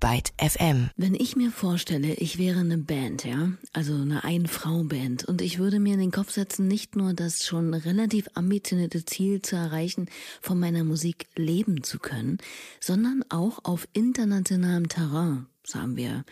Byte 0.00 0.32
FM. 0.38 0.90
Wenn 0.96 1.14
ich 1.14 1.34
mir 1.34 1.50
vorstelle, 1.50 2.14
ich 2.14 2.38
wäre 2.38 2.60
eine 2.60 2.78
Band, 2.78 3.24
ja, 3.24 3.52
also 3.72 3.94
eine 3.94 4.22
Ein-Frau-Band, 4.22 5.24
und 5.24 5.42
ich 5.42 5.58
würde 5.58 5.80
mir 5.80 5.94
in 5.94 6.00
den 6.00 6.12
Kopf 6.12 6.30
setzen, 6.30 6.68
nicht 6.68 6.94
nur 6.94 7.14
das 7.14 7.44
schon 7.44 7.74
relativ 7.74 8.28
ambitionierte 8.34 9.04
Ziel 9.04 9.42
zu 9.42 9.56
erreichen, 9.56 10.08
von 10.40 10.60
meiner 10.60 10.84
Musik 10.84 11.26
leben 11.34 11.82
zu 11.82 11.98
können, 11.98 12.38
sondern 12.78 13.24
auch 13.28 13.64
auf 13.64 13.88
internationalem 13.92 14.88
Terrain, 14.88 15.46
sagen 15.64 15.96
wir, 15.96 16.24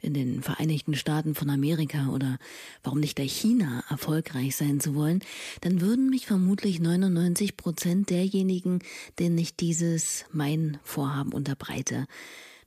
in 0.00 0.14
den 0.14 0.42
Vereinigten 0.42 0.94
Staaten 0.94 1.34
von 1.34 1.50
Amerika 1.50 2.08
oder 2.10 2.38
warum 2.82 3.00
nicht 3.00 3.18
der 3.18 3.24
China 3.24 3.82
erfolgreich 3.88 4.54
sein 4.54 4.80
zu 4.80 4.94
wollen, 4.94 5.20
dann 5.62 5.80
würden 5.80 6.10
mich 6.10 6.26
vermutlich 6.26 6.78
99 6.78 7.56
Prozent 7.56 8.10
derjenigen, 8.10 8.80
denen 9.18 9.38
ich 9.38 9.56
dieses 9.56 10.24
mein 10.30 10.78
Vorhaben 10.84 11.32
unterbreite, 11.32 12.06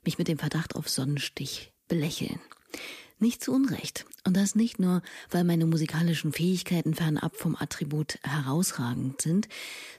mich 0.04 0.18
mit 0.18 0.28
dem 0.28 0.38
Verdacht 0.38 0.76
auf 0.76 0.88
Sonnenstich 0.88 1.72
belächeln. 1.88 2.38
Nicht 3.18 3.44
zu 3.44 3.52
Unrecht. 3.52 4.06
Und 4.24 4.36
das 4.36 4.54
nicht 4.56 4.80
nur, 4.80 5.02
weil 5.30 5.44
meine 5.44 5.64
musikalischen 5.66 6.32
Fähigkeiten 6.32 6.94
fernab 6.94 7.36
vom 7.36 7.54
Attribut 7.56 8.18
herausragend 8.22 9.20
sind, 9.22 9.48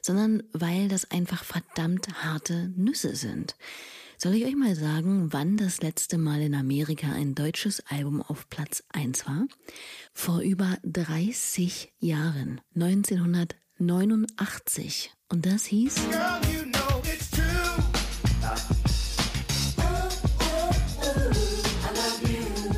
sondern 0.02 0.42
weil 0.52 0.88
das 0.88 1.10
einfach 1.10 1.42
verdammt 1.42 2.22
harte 2.22 2.70
Nüsse 2.76 3.16
sind. 3.16 3.56
Soll 4.18 4.34
ich 4.34 4.44
euch 4.44 4.56
mal 4.56 4.76
sagen, 4.76 5.32
wann 5.32 5.56
das 5.56 5.80
letzte 5.80 6.18
Mal 6.18 6.42
in 6.42 6.54
Amerika 6.54 7.10
ein 7.12 7.34
deutsches 7.34 7.80
Album 7.88 8.20
auf 8.22 8.50
Platz 8.50 8.84
1 8.90 9.26
war? 9.26 9.46
Vor 10.12 10.40
über 10.40 10.76
30 10.84 11.94
Jahren, 11.98 12.60
1989. 12.74 15.12
Und 15.28 15.46
das 15.46 15.64
hieß... 15.64 15.94
Girl, 16.10 16.53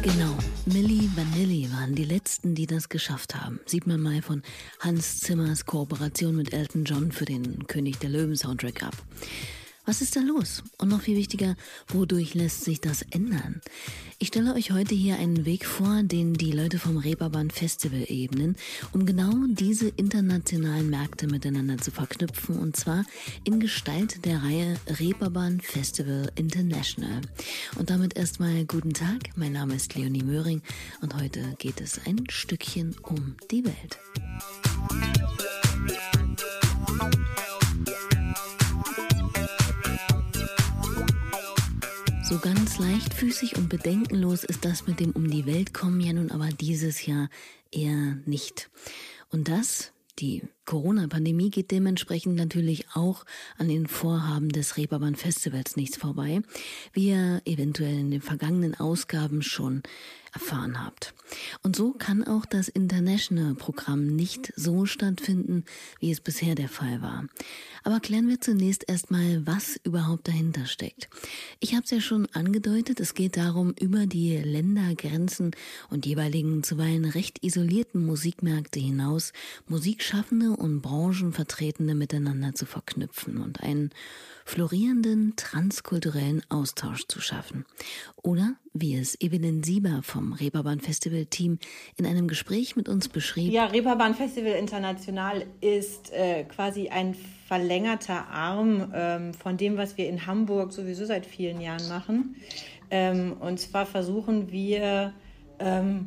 Genau, 0.06 0.36
Milli 0.66 1.10
Vanilli 1.16 1.68
waren 1.72 1.96
die 1.96 2.04
letzten, 2.04 2.54
die 2.54 2.68
das 2.68 2.88
geschafft 2.88 3.34
haben. 3.34 3.58
Sieht 3.66 3.88
man 3.88 4.00
mal 4.00 4.22
von 4.22 4.44
Hans 4.78 5.18
Zimmers 5.18 5.66
Kooperation 5.66 6.36
mit 6.36 6.52
Elton 6.52 6.84
John 6.84 7.10
für 7.10 7.24
den 7.24 7.66
König 7.66 7.98
der 7.98 8.10
Löwen 8.10 8.36
Soundtrack 8.36 8.84
ab. 8.84 8.94
Was 9.86 10.02
ist 10.02 10.16
da 10.16 10.20
los? 10.20 10.64
Und 10.78 10.88
noch 10.88 11.02
viel 11.02 11.16
wichtiger, 11.16 11.54
wodurch 11.86 12.34
lässt 12.34 12.64
sich 12.64 12.80
das 12.80 13.02
ändern? 13.02 13.60
Ich 14.18 14.28
stelle 14.28 14.54
euch 14.54 14.72
heute 14.72 14.96
hier 14.96 15.16
einen 15.16 15.44
Weg 15.44 15.64
vor, 15.64 16.02
den 16.02 16.34
die 16.34 16.50
Leute 16.50 16.80
vom 16.80 16.96
Reeperbahn 16.96 17.52
Festival 17.52 18.04
ebnen, 18.08 18.56
um 18.92 19.06
genau 19.06 19.32
diese 19.46 19.88
internationalen 19.90 20.90
Märkte 20.90 21.28
miteinander 21.28 21.78
zu 21.78 21.92
verknüpfen 21.92 22.58
und 22.58 22.74
zwar 22.74 23.04
in 23.44 23.60
Gestalt 23.60 24.24
der 24.24 24.42
Reihe 24.42 24.76
Reeperbahn 24.98 25.60
Festival 25.60 26.32
International. 26.34 27.20
Und 27.78 27.88
damit 27.88 28.16
erstmal 28.16 28.64
guten 28.64 28.92
Tag, 28.92 29.36
mein 29.36 29.52
Name 29.52 29.76
ist 29.76 29.94
Leonie 29.94 30.24
Möhring 30.24 30.62
und 31.00 31.14
heute 31.14 31.54
geht 31.58 31.80
es 31.80 32.00
ein 32.06 32.24
Stückchen 32.28 32.96
um 33.02 33.36
die 33.52 33.64
Welt. 33.64 33.98
So 42.28 42.40
ganz 42.40 42.80
leichtfüßig 42.80 43.56
und 43.56 43.68
bedenkenlos 43.68 44.42
ist 44.42 44.64
das 44.64 44.88
mit 44.88 44.98
dem 44.98 45.12
Um 45.12 45.30
die 45.30 45.46
Welt 45.46 45.72
kommen 45.72 46.00
ja 46.00 46.12
nun 46.12 46.32
aber 46.32 46.48
dieses 46.48 47.06
Jahr 47.06 47.28
eher 47.70 48.16
nicht. 48.26 48.68
Und 49.30 49.48
das, 49.48 49.92
die 50.18 50.42
Corona-Pandemie 50.64 51.50
geht 51.50 51.70
dementsprechend 51.70 52.34
natürlich 52.34 52.86
auch 52.94 53.24
an 53.58 53.68
den 53.68 53.86
Vorhaben 53.86 54.48
des 54.48 54.76
Reeperbahn 54.76 55.14
Festivals 55.14 55.76
nichts 55.76 55.98
vorbei, 55.98 56.42
wie 56.92 57.10
ihr 57.10 57.42
eventuell 57.44 57.96
in 57.96 58.10
den 58.10 58.22
vergangenen 58.22 58.74
Ausgaben 58.74 59.40
schon 59.40 59.84
erfahren 60.36 60.84
habt. 60.84 61.14
Und 61.62 61.76
so 61.76 61.92
kann 61.92 62.22
auch 62.22 62.44
das 62.44 62.68
International-Programm 62.68 64.06
nicht 64.06 64.52
so 64.54 64.84
stattfinden, 64.84 65.64
wie 65.98 66.12
es 66.12 66.20
bisher 66.20 66.54
der 66.54 66.68
Fall 66.68 67.00
war. 67.00 67.24
Aber 67.84 68.00
klären 68.00 68.28
wir 68.28 68.38
zunächst 68.38 68.84
erstmal, 68.86 69.46
was 69.46 69.80
überhaupt 69.82 70.28
dahinter 70.28 70.66
steckt. 70.66 71.08
Ich 71.58 71.72
habe 71.72 71.84
es 71.84 71.90
ja 71.90 72.00
schon 72.00 72.26
angedeutet, 72.34 73.00
es 73.00 73.14
geht 73.14 73.38
darum, 73.38 73.74
über 73.80 74.06
die 74.06 74.36
Ländergrenzen 74.36 75.52
und 75.88 76.04
jeweiligen 76.04 76.62
zuweilen 76.62 77.06
recht 77.06 77.42
isolierten 77.42 78.04
Musikmärkte 78.04 78.78
hinaus 78.78 79.32
Musikschaffende 79.68 80.50
und 80.50 80.82
Branchenvertretende 80.82 81.94
miteinander 81.94 82.54
zu 82.54 82.66
verknüpfen 82.66 83.38
und 83.38 83.62
einen 83.62 83.90
florierenden 84.46 85.34
transkulturellen 85.36 86.40
Austausch 86.48 87.06
zu 87.08 87.20
schaffen. 87.20 87.66
Oder, 88.22 88.54
wie 88.72 88.94
es 88.94 89.20
Evelyn 89.20 89.64
Sieber 89.64 90.00
vom 90.02 90.32
Reeperbahn 90.32 90.80
Festival 90.80 91.26
Team 91.26 91.58
in 91.96 92.06
einem 92.06 92.28
Gespräch 92.28 92.76
mit 92.76 92.88
uns 92.88 93.08
beschrieb. 93.08 93.52
Ja, 93.52 93.66
Reeperbahn 93.66 94.14
Festival 94.14 94.52
International 94.52 95.44
ist 95.60 96.12
äh, 96.12 96.44
quasi 96.44 96.88
ein 96.88 97.16
verlängerter 97.48 98.28
Arm 98.28 98.92
ähm, 98.94 99.34
von 99.34 99.56
dem, 99.56 99.76
was 99.76 99.98
wir 99.98 100.08
in 100.08 100.26
Hamburg 100.26 100.72
sowieso 100.72 101.04
seit 101.04 101.26
vielen 101.26 101.60
Jahren 101.60 101.88
machen. 101.88 102.36
Ähm, 102.90 103.34
und 103.40 103.58
zwar 103.58 103.84
versuchen 103.84 104.52
wir, 104.52 105.12
ähm, 105.58 106.06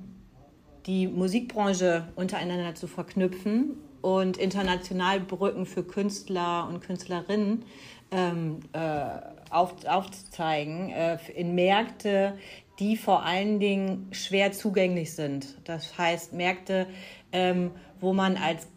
die 0.85 1.07
Musikbranche 1.07 2.07
untereinander 2.15 2.73
zu 2.73 2.87
verknüpfen 2.87 3.75
und 4.01 4.37
international 4.37 5.19
Brücken 5.19 5.65
für 5.65 5.83
Künstler 5.83 6.67
und 6.69 6.79
Künstlerinnen 6.79 7.65
ähm, 8.11 8.59
äh, 8.73 9.05
auf, 9.49 9.85
aufzuzeigen 9.85 10.89
äh, 10.89 11.17
in 11.35 11.55
Märkte, 11.55 12.37
die 12.79 12.97
vor 12.97 13.23
allen 13.23 13.59
Dingen 13.59 14.07
schwer 14.11 14.51
zugänglich 14.51 15.13
sind. 15.13 15.57
Das 15.65 15.97
heißt 15.97 16.33
Märkte, 16.33 16.87
ähm, 17.31 17.71
wo 17.99 18.13
man 18.13 18.37
als 18.37 18.67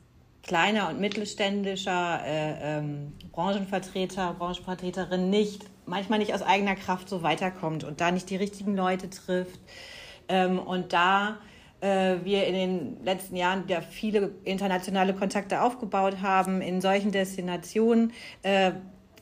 kleiner 0.43 0.89
und 0.89 1.01
mittelständischer 1.01 2.21
äh, 2.25 2.79
ähm, 2.79 3.13
Branchenvertreter, 3.31 4.35
Branchenvertreterin 4.39 5.31
nicht, 5.31 5.67
manchmal 5.87 6.19
nicht 6.19 6.35
aus 6.35 6.43
eigener 6.43 6.75
Kraft 6.75 7.09
so 7.09 7.23
weiterkommt 7.23 7.85
und 7.85 8.01
da 8.01 8.11
nicht 8.11 8.29
die 8.29 8.37
richtigen 8.37 8.77
Leute 8.77 9.09
trifft. 9.09 9.61
Ähm, 10.29 10.59
und 10.59 10.93
da 10.93 11.39
äh, 11.81 12.17
wir 12.25 12.47
in 12.47 12.55
den 12.55 13.05
letzten 13.05 13.37
Jahren 13.37 13.65
ja 13.69 13.81
viele 13.81 14.33
internationale 14.45 15.15
Kontakte 15.15 15.63
aufgebaut 15.63 16.23
haben 16.23 16.61
in 16.61 16.81
solchen 16.81 17.13
Destinationen, 17.13 18.13
äh, 18.43 18.73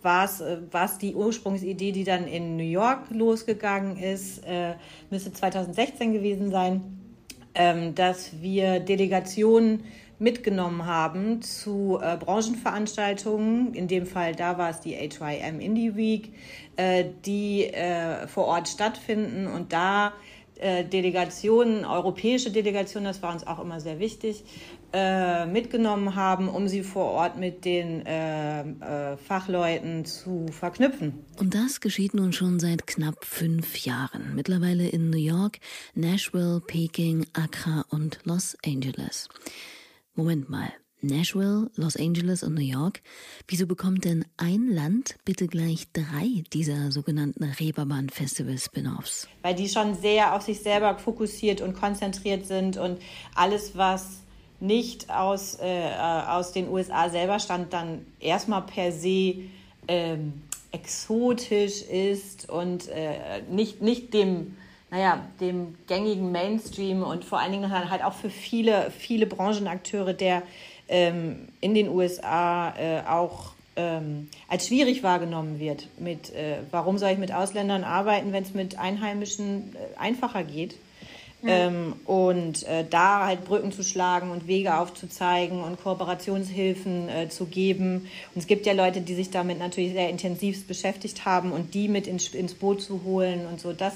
war 0.03 0.25
es 0.25 0.41
äh, 0.41 0.59
die 1.01 1.15
Ursprungsidee, 1.15 1.93
die 1.93 2.05
dann 2.05 2.27
in 2.27 2.57
New 2.57 2.63
York 2.63 3.11
losgegangen 3.11 3.97
ist, 3.97 4.45
äh, 4.47 4.75
müsste 5.11 5.33
2016 5.33 6.13
gewesen 6.13 6.51
sein, 6.51 6.83
ähm, 7.55 7.95
dass 7.95 8.41
wir 8.41 8.81
Delegationen 8.81 9.85
mitgenommen 10.19 10.85
haben 10.85 11.41
zu 11.43 11.99
äh, 12.01 12.17
Branchenveranstaltungen. 12.17 13.75
In 13.75 13.89
dem 13.89 14.07
Fall, 14.07 14.35
da 14.35 14.59
war 14.59 14.71
es 14.71 14.81
die 14.81 14.93
HYM 14.93 15.61
Indie 15.61 15.97
Week, 15.97 16.33
äh, 16.77 17.05
die 17.25 17.65
äh, 17.65 18.27
vor 18.29 18.45
Ort 18.45 18.69
stattfinden 18.69 19.47
und 19.47 19.73
da 19.73 20.13
äh, 20.61 20.85
Delegationen, 20.85 21.87
europäische 21.87 22.51
Delegationen, 22.51 23.07
das 23.07 23.23
war 23.23 23.33
uns 23.33 23.47
auch 23.47 23.61
immer 23.61 23.81
sehr 23.81 23.99
wichtig, 23.99 24.45
äh, 24.93 25.47
mitgenommen 25.47 26.15
haben, 26.15 26.49
um 26.49 26.69
sie 26.69 26.83
vor 26.83 27.07
Ort 27.07 27.39
mit 27.39 27.65
den 27.65 28.05
äh, 28.07 28.63
äh, 28.63 29.17
Fachleuten 29.17 30.05
zu 30.05 30.47
verknüpfen. 30.51 31.25
Und 31.39 31.55
das 31.55 31.81
geschieht 31.81 32.15
nun 32.15 32.33
schon 32.33 32.59
seit 32.61 32.87
knapp 32.87 33.25
fünf 33.25 33.85
Jahren. 33.85 34.35
Mittlerweile 34.35 34.89
in 34.89 35.11
New 35.11 35.19
York, 35.19 35.59
Nashville, 35.95 36.61
Peking, 36.67 37.27
Accra 37.33 37.85
und 37.91 38.19
Los 38.25 38.57
Angeles. 38.65 39.29
Moment 40.15 40.49
mal. 40.51 40.73
Nashville, 41.03 41.71
Los 41.77 41.97
Angeles 41.97 42.43
und 42.43 42.55
New 42.55 42.61
York. 42.61 43.01
Wieso 43.49 43.67
bekommt 43.67 44.05
denn 44.05 44.25
ein 44.37 44.69
Land 44.69 45.17
bitte 45.25 45.47
gleich 45.47 45.91
drei 45.93 46.45
dieser 46.53 46.93
sogenannten 46.93 47.45
Reeperbahn 47.45 48.11
Festival 48.11 48.59
Spin-offs? 48.59 49.29
Weil 49.43 49.55
die 49.55 49.69
schon 49.69 49.95
sehr 49.95 50.35
auf 50.35 50.43
sich 50.43 50.61
selber 50.61 50.99
fokussiert 50.99 51.61
und 51.61 51.75
konzentriert 51.75 52.47
sind 52.47 52.77
und 52.77 52.99
alles, 53.35 53.77
was 53.77 54.23
nicht 54.61 55.11
aus, 55.11 55.59
äh, 55.61 55.91
aus 56.29 56.53
den 56.53 56.69
USA 56.69 57.09
selber 57.09 57.39
stammt, 57.39 57.73
dann 57.73 58.07
erstmal 58.21 58.63
per 58.63 58.93
se 58.93 59.37
ähm, 59.89 60.43
exotisch 60.73 61.83
ist 61.83 62.49
und 62.49 62.89
äh, 62.89 63.43
nicht, 63.51 63.83
nicht 63.83 64.15
dem 64.15 64.57
naja, 64.91 65.25
dem 65.41 65.77
gängigen 65.87 66.33
Mainstream 66.33 67.03
und 67.03 67.25
vor 67.25 67.39
allen 67.39 67.53
Dingen 67.53 67.71
halt 67.71 68.03
auch 68.03 68.13
für 68.13 68.31
viele, 68.31 68.91
viele 68.91 69.27
Branchenakteure, 69.27 70.15
der 70.15 70.43
ähm, 70.89 71.49
in 71.61 71.75
den 71.75 71.89
USA 71.89 72.75
äh, 72.77 73.03
auch 73.07 73.53
ähm, 73.77 74.29
als 74.49 74.67
schwierig 74.67 75.03
wahrgenommen 75.05 75.61
wird. 75.61 75.89
Mit, 75.99 76.35
äh, 76.35 76.59
warum 76.73 76.99
soll 76.99 77.11
ich 77.11 77.19
mit 77.19 77.33
Ausländern 77.33 77.85
arbeiten, 77.85 78.33
wenn 78.33 78.43
es 78.43 78.53
mit 78.53 78.79
Einheimischen 78.79 79.77
äh, 79.77 79.97
einfacher 79.99 80.43
geht? 80.43 80.75
Ähm, 81.47 81.95
und 82.05 82.65
äh, 82.65 82.85
da 82.89 83.27
halt 83.27 83.45
Brücken 83.45 83.73
zu 83.73 83.83
schlagen 83.83 84.31
und 84.31 84.47
Wege 84.47 84.77
aufzuzeigen 84.77 85.63
und 85.63 85.83
Kooperationshilfen 85.83 87.09
äh, 87.09 87.29
zu 87.31 87.47
geben. 87.47 88.09
Und 88.35 88.41
es 88.41 88.47
gibt 88.47 88.67
ja 88.67 88.75
Leute, 88.75 89.01
die 89.01 89.15
sich 89.15 89.31
damit 89.31 89.59
natürlich 89.59 89.93
sehr 89.93 90.11
intensiv 90.11 90.67
beschäftigt 90.67 91.25
haben 91.25 91.53
und 91.53 91.73
die 91.73 91.89
mit 91.89 92.07
ins, 92.07 92.29
ins 92.29 92.55
Boot 92.55 92.83
zu 92.83 93.05
holen 93.05 93.47
und 93.47 93.59
so. 93.59 93.73
Das, 93.73 93.95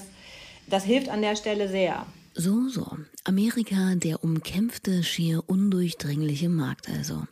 das 0.67 0.85
hilft 0.85 1.11
an 1.11 1.21
der 1.21 1.37
Stelle 1.37 1.69
sehr. 1.69 2.07
So, 2.37 2.69
so. 2.69 2.99
Amerika, 3.23 3.95
der 3.95 4.25
umkämpfte, 4.25 5.05
schier 5.05 5.45
undurchdringliche 5.47 6.49
Markt 6.49 6.89
also. 6.89 7.29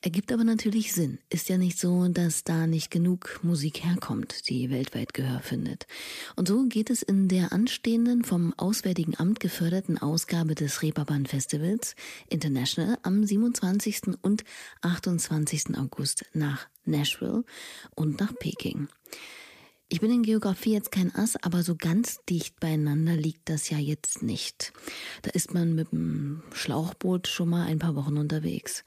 Ergibt 0.00 0.32
aber 0.32 0.42
natürlich 0.42 0.94
Sinn. 0.94 1.18
Ist 1.28 1.50
ja 1.50 1.58
nicht 1.58 1.78
so, 1.78 2.08
dass 2.08 2.44
da 2.44 2.66
nicht 2.66 2.90
genug 2.90 3.40
Musik 3.42 3.84
herkommt, 3.84 4.48
die 4.48 4.70
weltweit 4.70 5.12
Gehör 5.12 5.40
findet. 5.40 5.86
Und 6.34 6.48
so 6.48 6.64
geht 6.64 6.88
es 6.88 7.02
in 7.02 7.28
der 7.28 7.52
anstehenden, 7.52 8.24
vom 8.24 8.54
Auswärtigen 8.56 9.14
Amt 9.18 9.38
geförderten 9.38 9.98
Ausgabe 9.98 10.54
des 10.54 10.80
Reeperbahn 10.80 11.26
Festivals 11.26 11.94
International 12.30 12.96
am 13.02 13.24
27. 13.24 14.16
und 14.22 14.44
28. 14.80 15.76
August 15.76 16.24
nach 16.32 16.68
Nashville 16.86 17.44
und 17.94 18.18
nach 18.18 18.34
Peking. 18.34 18.88
Ich 19.90 20.00
bin 20.00 20.10
in 20.10 20.22
Geografie 20.22 20.74
jetzt 20.74 20.92
kein 20.92 21.14
Ass, 21.14 21.36
aber 21.42 21.62
so 21.62 21.74
ganz 21.74 22.20
dicht 22.28 22.60
beieinander 22.60 23.16
liegt 23.16 23.48
das 23.48 23.70
ja 23.70 23.78
jetzt 23.78 24.22
nicht. 24.22 24.74
Da 25.22 25.30
ist 25.30 25.54
man 25.54 25.74
mit 25.74 25.92
dem 25.92 26.42
Schlauchboot 26.52 27.26
schon 27.26 27.48
mal 27.48 27.66
ein 27.66 27.78
paar 27.78 27.94
Wochen 27.96 28.18
unterwegs. 28.18 28.84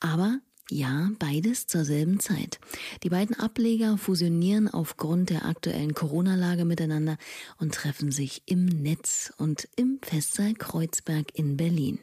Aber 0.00 0.38
ja, 0.70 1.10
beides 1.18 1.66
zur 1.66 1.84
selben 1.84 2.20
Zeit. 2.20 2.60
Die 3.02 3.08
beiden 3.08 3.38
Ableger 3.38 3.96
fusionieren 3.96 4.68
aufgrund 4.68 5.30
der 5.30 5.46
aktuellen 5.46 5.94
Corona-Lage 5.94 6.66
miteinander 6.66 7.16
und 7.58 7.74
treffen 7.74 8.10
sich 8.10 8.42
im 8.44 8.66
Netz 8.66 9.32
und 9.38 9.68
im 9.76 9.98
Festsaal 10.02 10.54
Kreuzberg 10.54 11.38
in 11.38 11.56
Berlin. 11.56 11.98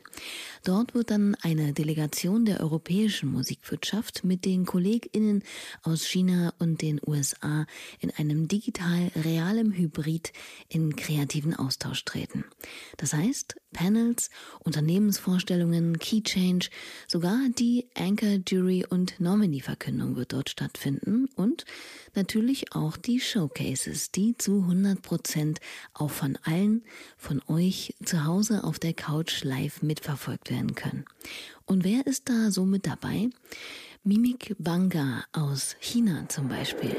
Dort 0.66 0.96
wird 0.96 1.12
dann 1.12 1.36
eine 1.44 1.74
Delegation 1.74 2.44
der 2.44 2.60
europäischen 2.60 3.32
Musikwirtschaft 3.32 4.24
mit 4.24 4.46
den 4.46 4.66
KollegInnen 4.66 5.44
aus 5.84 6.08
China 6.08 6.56
und 6.58 6.82
den 6.82 7.00
USA 7.06 7.68
in 8.00 8.10
einem 8.10 8.48
digital 8.48 9.12
realem 9.16 9.74
Hybrid 9.74 10.34
in 10.68 10.96
kreativen 10.96 11.54
Austausch 11.54 12.04
treten. 12.04 12.46
Das 12.98 13.14
heißt, 13.14 13.58
Panels, 13.74 14.32
Unternehmensvorstellungen, 14.60 16.00
Key 16.00 16.24
Change, 16.24 16.70
sogar 17.08 17.38
die 17.60 17.88
Anchor 17.94 18.40
Jury 18.48 18.86
und 18.90 19.20
Nominee-Verkündung 19.20 20.16
wird 20.16 20.34
dort 20.34 20.50
stattfinden 20.50 21.28
und 21.36 21.66
natürlich 22.16 22.74
auch 22.74 22.98
die 22.98 23.20
Showcases, 23.20 24.10
die 24.12 24.36
zu 24.36 24.62
100 24.62 25.02
Prozent 25.04 25.60
auch 25.94 26.10
von 26.10 26.40
allen 26.44 26.84
von 27.18 27.42
euch 27.48 27.94
zu 28.04 28.26
Hause 28.26 28.64
auf 28.64 28.80
der 28.80 28.94
Couch 28.94 29.44
live 29.44 29.84
mitverfolgt 29.84 30.50
werden 30.50 30.55
können. 30.76 31.06
Und 31.66 31.84
wer 31.84 32.06
ist 32.08 32.30
da 32.30 32.52
so 32.52 32.66
mit 32.66 32.88
dabei? 32.88 33.30
Mimik 34.04 34.56
Banga 34.60 35.26
aus 35.34 35.76
China 35.80 36.26
zum 36.30 36.48
Beispiel. 36.48 36.96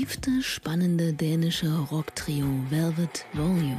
Gewiefte, 0.00 0.42
spannende 0.42 1.12
dänische 1.12 1.68
Rocktrio 1.90 2.46
Velvet 2.70 3.26
Volume. 3.34 3.76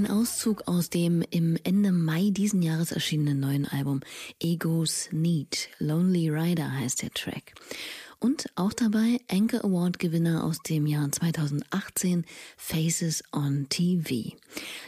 Ein 0.00 0.10
Auszug 0.10 0.66
aus 0.66 0.88
dem 0.88 1.22
im 1.30 1.58
Ende 1.62 1.92
Mai 1.92 2.30
diesen 2.30 2.62
Jahres 2.62 2.90
erschienenen 2.90 3.38
neuen 3.38 3.66
Album 3.66 4.00
Egos 4.40 5.10
Need. 5.12 5.68
Lonely 5.78 6.30
Rider 6.30 6.72
heißt 6.72 7.02
der 7.02 7.10
Track. 7.10 7.52
Und 8.18 8.46
auch 8.54 8.72
dabei 8.72 9.20
Anchor 9.30 9.62
Award 9.62 9.98
Gewinner 9.98 10.44
aus 10.44 10.62
dem 10.62 10.86
Jahr 10.86 11.12
2018 11.12 12.24
Faces 12.56 13.22
on 13.30 13.66
TV. 13.68 14.34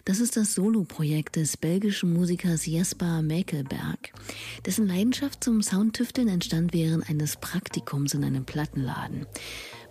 Das 0.07 0.19
ist 0.19 0.39
das 0.39 0.55
Soloprojekt 0.55 1.37
des 1.37 1.59
belgischen 1.59 2.15
Musikers 2.15 2.65
Jesper 2.65 3.21
Mäkelberg, 3.21 4.15
dessen 4.65 4.87
Leidenschaft 4.87 5.45
zum 5.45 5.61
Soundtüfteln 5.61 6.29
entstand 6.29 6.73
während 6.73 7.11
eines 7.11 7.37
Praktikums 7.37 8.15
in 8.15 8.25
einem 8.25 8.47
Plattenladen 8.47 9.27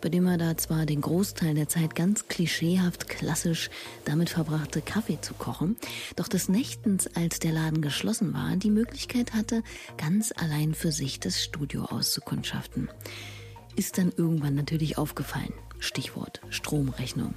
bei 0.02 0.10
dem 0.10 0.26
er 0.26 0.38
da 0.38 0.58
zwar 0.58 0.86
den 0.86 1.02
Großteil 1.02 1.54
der 1.54 1.70
Zeit 1.70 1.96
ganz 1.96 2.28
klischeehaft 2.28 3.08
klassisch 3.08 3.70
damit 4.06 4.30
verbrachte, 4.30 4.82
Kaffee 4.82 5.20
zu 5.22 5.34
kochen, 5.34 5.78
doch 6.16 6.28
des 6.28 6.50
Nächtens, 6.50 7.08
als 7.16 7.40
der 7.40 7.52
Laden 7.52 7.82
geschlossen 7.82 8.34
war, 8.34 8.56
die 8.56 8.72
Möglichkeit 8.72 9.34
hatte, 9.34 9.64
ganz 9.98 10.34
allein 10.36 10.74
für 10.74 10.92
sich 10.92 11.20
das 11.20 11.44
Studio 11.44 11.86
auszukundschaften. 11.86 12.90
Ist 13.76 13.98
dann 13.98 14.12
irgendwann 14.16 14.56
natürlich 14.56 14.98
aufgefallen. 14.98 15.54
Stichwort 15.82 16.42
Stromrechnung. 16.50 17.34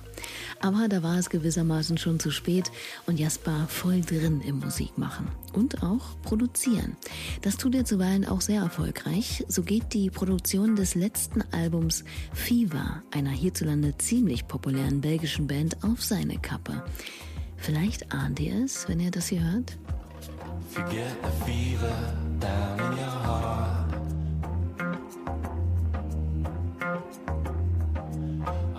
Aber 0.60 0.88
da 0.88 1.02
war 1.02 1.18
es 1.18 1.30
gewissermaßen 1.30 1.98
schon 1.98 2.20
zu 2.20 2.30
spät 2.30 2.70
und 3.06 3.18
Jasper 3.18 3.66
voll 3.68 4.02
drin 4.02 4.42
im 4.42 4.60
Musikmachen 4.60 5.28
und 5.54 5.82
auch 5.82 6.20
produzieren. 6.22 6.96
Das 7.42 7.56
tut 7.56 7.74
er 7.74 7.84
zuweilen 7.84 8.26
auch 8.26 8.42
sehr 8.42 8.60
erfolgreich. 8.60 9.44
So 9.48 9.62
geht 9.62 9.94
die 9.94 10.10
Produktion 10.10 10.76
des 10.76 10.94
letzten 10.94 11.42
Albums 11.52 12.04
Fever, 12.32 13.02
einer 13.12 13.30
hierzulande 13.30 13.96
ziemlich 13.98 14.46
populären 14.46 15.00
belgischen 15.00 15.46
Band, 15.46 15.82
auf 15.82 16.02
seine 16.04 16.38
Kappe. 16.38 16.82
Vielleicht 17.56 18.12
ahnt 18.12 18.40
ihr 18.40 18.64
es, 18.64 18.88
wenn 18.88 19.00
ihr 19.00 19.10
das 19.10 19.28
hier 19.28 19.42
hört? 19.42 19.78
Forget 20.70 21.16
the 21.22 21.44
fever 21.46 22.14
down 22.40 22.78
in 22.78 22.98
your 22.98 23.24
heart. 23.24 23.83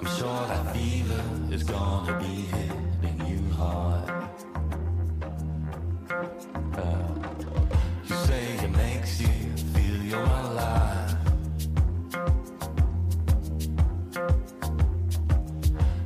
Sure 0.07 0.47
that 0.47 0.73
fever 0.73 1.23
is 1.51 1.63
gonna 1.63 2.19
be 2.19 2.25
hitting 2.25 3.27
you 3.27 3.53
hard. 3.53 4.09
Uh, 6.73 7.07
you 8.07 8.15
say 8.15 8.43
it 8.63 8.71
makes 8.71 9.19
you 9.21 9.27
feel 9.73 10.01
you're 10.03 10.19
alive. 10.19 11.17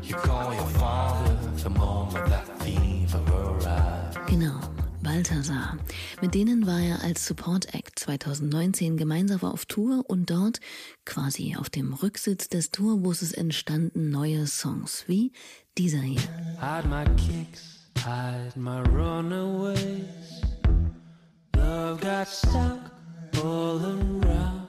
You 0.04 0.16
call 0.16 0.54
your 0.54 0.70
father 0.80 1.36
the 1.64 1.70
moment 1.70 2.26
that 2.30 2.48
fever 2.64 3.22
arrives. 3.28 4.18
Genau, 4.28 4.60
Balthasar. 5.10 5.76
Mit 6.22 6.36
denen 6.36 6.68
war 6.68 6.80
er 6.80 7.02
als 7.02 7.26
Support 7.26 7.74
Act 7.74 7.98
2019 7.98 8.96
gemeinsam 8.96 9.42
auf 9.42 9.66
Tour 9.66 10.04
und 10.08 10.30
dort, 10.30 10.60
quasi 11.04 11.56
auf 11.58 11.72
dem 11.72 11.96
Rücksitz 11.96 12.48
des 12.48 12.70
Tourbusses, 12.70 13.34
entstanden 13.34 14.12
neue 14.12 14.46
Songs 14.46 15.06
wie 15.08 15.32
dieser 15.80 16.02
hier. 16.02 16.22
Hide 16.62 16.88
my 16.88 17.06
kicks, 17.16 17.90
hide 17.98 18.54
my 18.56 18.82
runaways. 18.82 20.44
Love 21.56 22.00
got 22.02 22.28
stuck 22.28 22.92
all 23.44 23.80
around. 23.84 24.68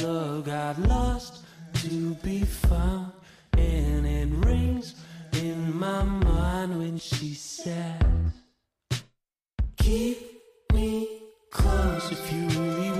Love 0.00 0.44
got 0.46 0.78
lost 0.88 1.44
to 1.82 2.16
be 2.22 2.46
found. 2.46 3.12
And 3.58 4.06
it 4.06 4.46
rings 4.46 4.94
in 5.34 5.78
my 5.78 6.02
mind 6.02 6.78
when 6.78 6.98
she 6.98 7.34
says, 7.34 8.00
Keep 9.82 10.72
me 10.74 11.08
close 11.50 12.12
if 12.12 12.32
you 12.32 12.46
really 12.60 12.91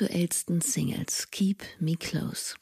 aktuellsten 0.00 0.60
Singles 0.60 1.30
Keep 1.30 1.62
Me 1.78 1.94
Close. 1.94 2.54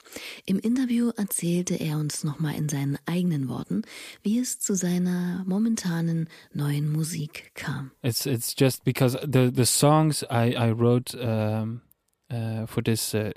Im 0.44 0.58
Interview 0.58 1.10
erzählte 1.16 1.74
er 1.74 1.98
uns 1.98 2.24
nochmal 2.24 2.54
in 2.56 2.68
seinen 2.68 2.98
eigenen 3.06 3.48
Worten, 3.48 3.82
wie 4.22 4.38
es 4.38 4.58
zu 4.58 4.74
seiner 4.74 5.44
momentanen 5.46 6.28
neuen 6.52 6.90
Musik 6.90 7.52
kam. 7.54 7.92
It's 8.02 8.26
it's 8.26 8.54
just 8.58 8.84
because 8.84 9.16
the 9.20 9.50
the 9.54 9.66
songs 9.66 10.24
I 10.24 10.54
I 10.56 10.72
wrote 10.72 11.14
um, 11.14 11.82
uh, 12.30 12.66
for 12.66 12.82
this 12.82 13.14
uh, 13.14 13.30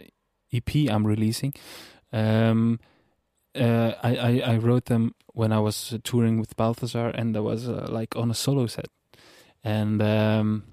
EP 0.51 0.89
I'm 0.89 1.05
releasing. 1.05 1.53
Um, 2.11 2.79
uh, 3.55 3.93
I, 4.01 4.15
I, 4.17 4.53
I 4.53 4.57
wrote 4.57 4.85
them 4.85 5.13
when 5.33 5.51
I 5.51 5.59
was 5.59 5.97
touring 6.03 6.39
with 6.39 6.55
Balthazar, 6.55 7.09
and 7.09 7.35
I 7.35 7.41
was 7.41 7.67
uh, 7.67 7.87
like 7.89 8.15
on 8.15 8.31
a 8.31 8.33
solo 8.33 8.67
set, 8.67 8.87
and 9.63 10.01
um, 10.01 10.63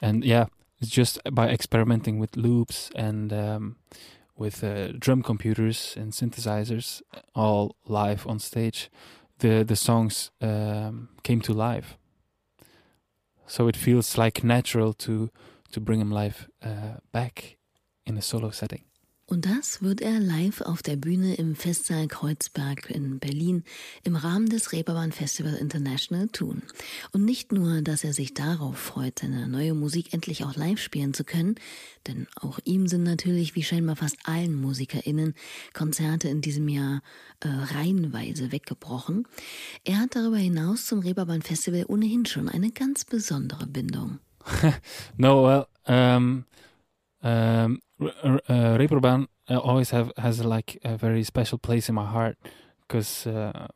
and 0.00 0.24
yeah, 0.24 0.46
it's 0.82 0.90
just 0.90 1.18
by 1.30 1.48
experimenting 1.48 2.18
with 2.18 2.36
loops 2.36 2.90
and 2.96 3.32
um, 3.32 3.76
with 4.36 4.64
uh, 4.64 4.88
drum 4.98 5.22
computers 5.22 5.94
and 5.96 6.12
synthesizers, 6.12 7.02
all 7.34 7.76
live 7.86 8.26
on 8.26 8.40
stage, 8.40 8.90
the 9.38 9.62
the 9.64 9.76
songs 9.76 10.32
um, 10.40 11.08
came 11.22 11.40
to 11.42 11.52
life. 11.52 11.96
So 13.46 13.68
it 13.68 13.76
feels 13.76 14.18
like 14.18 14.42
natural 14.42 14.92
to 14.94 15.30
to 15.70 15.80
bring 15.80 16.00
them 16.00 16.10
live 16.10 16.48
uh, 16.62 16.98
back 17.12 17.56
in 18.04 18.18
a 18.18 18.22
solo 18.22 18.50
setting. 18.50 18.82
Und 19.32 19.46
das 19.46 19.80
wird 19.80 20.02
er 20.02 20.20
live 20.20 20.60
auf 20.60 20.82
der 20.82 20.96
Bühne 20.96 21.36
im 21.36 21.56
Festsaal 21.56 22.06
Kreuzberg 22.06 22.90
in 22.90 23.18
Berlin 23.18 23.64
im 24.04 24.14
Rahmen 24.14 24.50
des 24.50 24.72
Reeperbahn 24.72 25.10
Festival 25.10 25.54
International 25.54 26.28
tun. 26.28 26.60
Und 27.12 27.24
nicht 27.24 27.50
nur, 27.50 27.80
dass 27.80 28.04
er 28.04 28.12
sich 28.12 28.34
darauf 28.34 28.76
freut, 28.76 29.20
seine 29.20 29.48
neue 29.48 29.72
Musik 29.72 30.12
endlich 30.12 30.44
auch 30.44 30.54
live 30.54 30.78
spielen 30.78 31.14
zu 31.14 31.24
können, 31.24 31.54
denn 32.06 32.26
auch 32.42 32.58
ihm 32.64 32.88
sind 32.88 33.04
natürlich, 33.04 33.54
wie 33.54 33.62
scheinbar 33.62 33.96
fast 33.96 34.18
allen 34.24 34.54
MusikerInnen, 34.54 35.32
Konzerte 35.72 36.28
in 36.28 36.42
diesem 36.42 36.68
Jahr 36.68 37.00
äh, 37.40 37.48
reihenweise 37.48 38.52
weggebrochen. 38.52 39.26
Er 39.84 40.00
hat 40.00 40.14
darüber 40.14 40.36
hinaus 40.36 40.84
zum 40.84 40.98
Reeperbahn 40.98 41.40
Festival 41.40 41.86
ohnehin 41.88 42.26
schon 42.26 42.50
eine 42.50 42.70
ganz 42.70 43.06
besondere 43.06 43.66
Bindung. 43.66 44.18
no, 45.16 45.42
well, 45.42 45.66
um 45.86 46.44
um, 47.22 47.80
uh, 48.24 48.76
Reeperbahn 48.78 49.28
uh, 49.48 49.58
always 49.58 49.90
have 49.90 50.12
has 50.18 50.44
like 50.44 50.78
a 50.84 50.96
very 50.96 51.24
special 51.24 51.58
place 51.58 51.88
in 51.88 51.94
my 51.94 52.06
heart 52.06 52.36
because 52.80 53.26
uh, 53.26 53.68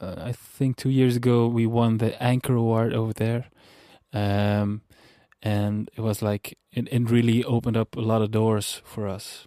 I 0.00 0.32
think 0.32 0.76
two 0.76 0.90
years 0.90 1.16
ago 1.16 1.46
we 1.46 1.66
won 1.66 1.98
the 1.98 2.20
Anchor 2.22 2.54
Award 2.54 2.92
over 2.92 3.12
there, 3.12 3.46
um, 4.12 4.82
and 5.42 5.90
it 5.96 6.00
was 6.00 6.22
like 6.22 6.58
it, 6.72 6.88
it 6.90 7.10
really 7.10 7.44
opened 7.44 7.76
up 7.76 7.96
a 7.96 8.00
lot 8.00 8.22
of 8.22 8.30
doors 8.30 8.80
for 8.84 9.08
us. 9.08 9.46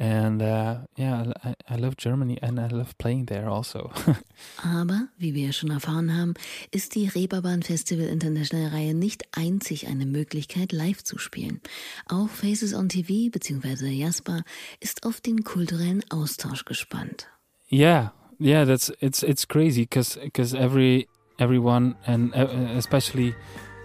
And 0.00 0.40
uh, 0.40 0.86
yeah, 0.96 1.32
I, 1.44 1.56
I 1.68 1.74
love 1.76 1.96
Germany 1.96 2.38
and 2.40 2.60
I 2.60 2.68
love 2.68 2.96
playing 2.98 3.26
there 3.26 3.48
also. 3.48 3.90
Aber, 4.62 5.08
wie 5.18 5.34
wir 5.34 5.52
schon 5.52 5.72
erfahren 5.72 6.16
haben, 6.16 6.34
ist 6.70 6.94
die 6.94 7.08
Reeperbahn 7.08 7.64
Festival 7.64 8.06
International 8.06 8.68
Reihe 8.68 8.94
nicht 8.94 9.24
einzig 9.32 9.88
eine 9.88 10.06
Möglichkeit, 10.06 10.70
live 10.70 11.02
zu 11.02 11.18
spielen. 11.18 11.60
Auch 12.06 12.28
Faces 12.28 12.74
on 12.74 12.88
TV 12.88 13.30
bzw. 13.32 13.88
Jasper 13.88 14.44
ist 14.78 15.04
auf 15.04 15.20
den 15.20 15.42
kulturellen 15.42 16.04
Austausch 16.10 16.64
gespannt. 16.64 17.26
Yeah, 17.68 18.12
yeah, 18.38 18.64
that's 18.64 18.92
it's 19.00 19.24
it's 19.24 19.48
crazy 19.48 19.82
because 19.82 20.16
because 20.16 20.56
every 20.56 21.08
everyone 21.40 21.96
and 22.06 22.32
uh, 22.36 22.46
especially 22.76 23.34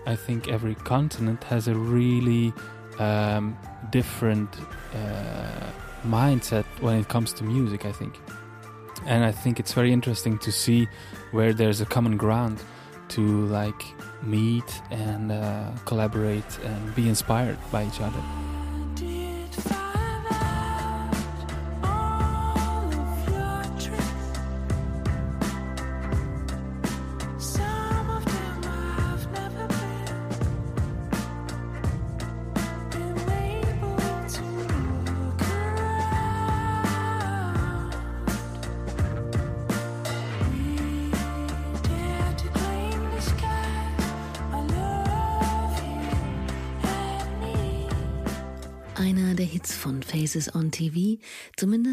I 0.06 0.16
think 0.16 0.48
every 0.48 0.76
continent 0.76 1.44
has 1.50 1.68
a 1.68 1.74
really 1.74 2.54
um, 3.00 3.58
different. 3.92 4.50
Uh, 4.94 5.83
mindset 6.04 6.66
when 6.82 7.00
it 7.00 7.08
comes 7.10 7.34
to 7.34 7.44
music, 7.44 7.86
I 7.86 7.92
think. 7.92 8.20
And 9.06 9.26
I 9.26 9.32
think 9.32 9.60
it's 9.60 9.74
very 9.74 9.92
interesting 9.92 10.38
to 10.40 10.52
see 10.52 10.88
where 11.32 11.54
there's 11.54 11.82
a 11.82 11.86
common 11.86 12.18
ground 12.18 12.62
to 13.10 13.46
like 13.48 13.84
meet 14.22 14.82
and 14.92 15.32
uh, 15.32 15.72
collaborate 15.86 16.60
and 16.64 16.96
be 16.96 17.10
inspired 17.10 17.58
by 17.72 17.86
each 17.86 18.00
other. 18.00 18.53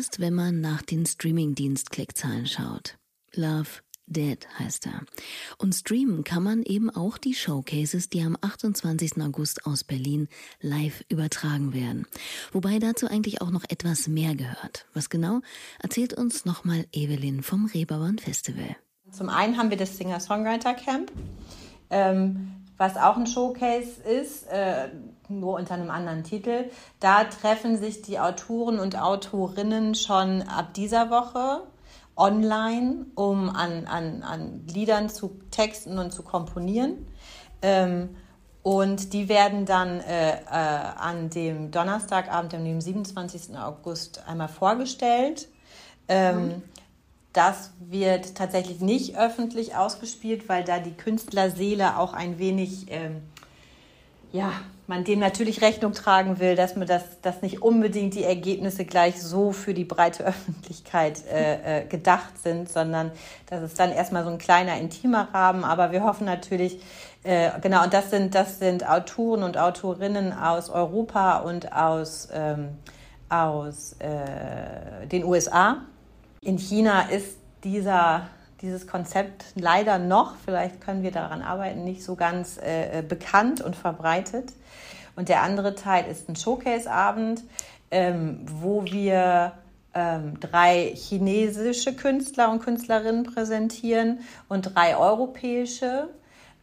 Zumindest 0.01 0.21
wenn 0.21 0.35
man 0.35 0.61
nach 0.61 0.83
den 0.83 1.05
Streamingdienst-Klickzahlen 1.05 2.47
schaut. 2.47 2.97
Love 3.35 3.83
Dead 4.07 4.39
heißt 4.59 4.87
er. 4.87 5.03
Und 5.59 5.75
streamen 5.75 6.25
kann 6.25 6.43
man 6.43 6.63
eben 6.63 6.91
auch 6.91 7.19
die 7.19 7.35
Showcases, 7.35 8.09
die 8.09 8.23
am 8.23 8.37
28. 8.41 9.23
August 9.23 9.67
aus 9.67 9.85
Berlin 9.85 10.29
live 10.61 11.05
übertragen 11.09 11.75
werden. 11.75 12.07
Wobei 12.51 12.79
dazu 12.79 13.07
eigentlich 13.09 13.43
auch 13.43 13.51
noch 13.51 13.65
etwas 13.69 14.09
mehr 14.09 14.35
gehört. 14.35 14.87
Was 14.95 15.11
genau, 15.11 15.43
erzählt 15.81 16.15
uns 16.15 16.45
nochmal 16.45 16.87
Evelyn 16.93 17.43
vom 17.43 17.67
Reeperbahn 17.67 18.19
Festival. 18.19 18.77
Zum 19.13 19.29
einen 19.29 19.59
haben 19.59 19.71
wir 19.71 19.77
das 19.77 19.97
Singer-Songwriter 19.99 20.75
Camp. 20.75 21.13
Ähm, 21.91 22.53
was 22.81 22.97
auch 22.97 23.19
ein 23.19 23.27
Showcase 23.27 24.01
ist, 24.01 24.47
äh, 24.51 24.89
nur 25.29 25.57
unter 25.57 25.75
einem 25.75 25.91
anderen 25.91 26.25
Titel. 26.25 26.71
Da 26.99 27.25
treffen 27.25 27.77
sich 27.77 28.01
die 28.01 28.19
Autoren 28.19 28.79
und 28.79 28.99
Autorinnen 28.99 29.95
schon 29.95 30.41
ab 30.41 30.73
dieser 30.73 31.11
Woche 31.11 31.61
online, 32.17 33.05
um 33.17 33.55
an, 33.55 33.87
an, 33.87 34.23
an 34.23 34.67
Liedern 34.67 35.11
zu 35.11 35.39
texten 35.51 35.99
und 35.99 36.13
zu 36.13 36.23
komponieren. 36.23 37.07
Ähm, 37.61 38.17
und 38.63 39.13
die 39.13 39.29
werden 39.29 39.67
dann 39.67 40.01
äh, 40.01 40.37
äh, 40.37 40.41
an 40.49 41.29
dem 41.29 41.71
Donnerstagabend, 41.71 42.55
dem 42.55 42.81
27. 42.81 43.59
August, 43.59 44.27
einmal 44.27 44.49
vorgestellt. 44.49 45.49
Ähm, 46.09 46.47
mhm. 46.47 46.63
Das 47.33 47.73
wird 47.79 48.35
tatsächlich 48.35 48.81
nicht 48.81 49.17
öffentlich 49.17 49.77
ausgespielt, 49.77 50.49
weil 50.49 50.65
da 50.65 50.81
die 50.81 50.95
Künstlerseele 50.95 51.97
auch 51.97 52.13
ein 52.13 52.39
wenig, 52.39 52.87
ähm, 52.91 53.23
ja, 54.33 54.53
man 54.89 55.05
dem 55.05 55.21
natürlich 55.21 55.63
Rechnung 55.63 55.93
tragen 55.93 56.41
will, 56.41 56.57
dass 56.57 56.75
man 56.75 56.89
das, 56.89 57.21
dass 57.23 57.43
nicht 57.43 57.63
unbedingt 57.63 58.15
die 58.15 58.25
Ergebnisse 58.25 58.85
gleich 58.85 59.23
so 59.23 59.53
für 59.53 59.75
die 59.75 59.85
breite 59.85 60.25
Öffentlichkeit 60.27 61.25
äh, 61.27 61.83
äh, 61.83 61.87
gedacht 61.87 62.37
sind, 62.43 62.69
sondern 62.69 63.13
das 63.47 63.63
ist 63.63 63.79
dann 63.79 63.93
erstmal 63.93 64.25
so 64.25 64.31
ein 64.31 64.39
kleiner 64.39 64.77
intimer 64.79 65.29
Rahmen. 65.33 65.63
Aber 65.63 65.93
wir 65.93 66.03
hoffen 66.03 66.25
natürlich, 66.25 66.81
äh, 67.23 67.51
genau, 67.61 67.85
und 67.85 67.95
das 67.95 68.11
sind, 68.11 68.35
das 68.35 68.59
sind 68.59 68.89
Autoren 68.89 69.45
und 69.45 69.57
Autorinnen 69.57 70.33
aus 70.33 70.69
Europa 70.69 71.39
und 71.39 71.73
aus, 71.73 72.29
ähm, 72.33 72.71
aus 73.29 73.95
äh, 74.01 75.07
den 75.07 75.23
USA 75.23 75.83
in 76.43 76.59
China 76.59 77.03
ist 77.03 77.37
dieser, 77.65 78.29
dieses 78.63 78.87
Konzept 78.87 79.45
leider 79.55 79.99
noch, 79.99 80.37
vielleicht 80.43 80.81
können 80.81 81.03
wir 81.03 81.11
daran 81.11 81.43
arbeiten, 81.43 81.85
nicht 81.85 82.03
so 82.03 82.17
ganz 82.17 82.59
äh, 82.59 83.01
äh, 83.01 83.03
bekannt 83.03 83.61
und 83.61 83.77
verbreitet. 83.77 84.53
Und 85.17 85.29
der 85.29 85.43
andere 85.43 85.75
Teil 85.75 86.11
ist 86.11 86.29
ein 86.29 86.37
Showcase-Abend, 86.37 87.43
ähm, 87.91 88.41
wo 88.47 88.85
wir 88.85 89.53
ähm, 89.93 90.41
drei 90.41 90.93
chinesische 90.95 91.95
Künstler 91.95 92.51
und 92.51 92.61
Künstlerinnen 92.61 93.25
präsentieren 93.25 94.21
und 94.49 94.75
drei 94.75 94.97
europäische. 94.97 96.09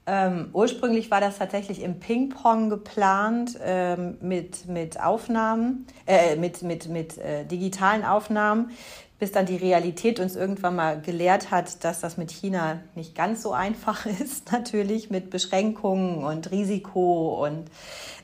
Ähm, 0.10 0.50
ursprünglich 0.54 1.12
war 1.12 1.20
das 1.20 1.38
tatsächlich 1.38 1.84
im 1.84 2.00
Ping-Pong 2.00 2.70
geplant 2.70 3.60
ähm, 3.62 4.18
mit, 4.22 4.66
mit 4.68 5.04
Aufnahmen, 5.04 5.86
äh, 6.08 6.38
mit, 6.38 6.62
mit, 6.62 6.88
mit 6.88 7.18
äh, 7.18 7.44
digitalen 7.44 8.06
Aufnahmen 8.06 8.72
bis 9.20 9.32
dann 9.32 9.46
die 9.46 9.56
Realität 9.56 10.20
uns 10.20 10.36
irgendwann 10.36 10.76
mal 10.76 11.02
gelehrt 11.02 11.50
hat, 11.52 11.84
dass 11.84 12.02
das 12.02 12.18
mit 12.18 12.32
China 12.32 12.80
nicht 12.96 13.16
ganz 13.16 13.42
so 13.42 13.52
einfach 13.52 14.06
ist, 14.22 14.52
natürlich 14.52 15.10
mit 15.10 15.30
Beschränkungen 15.30 16.24
und 16.24 16.52
Risiko 16.52 17.44
und 17.46 17.70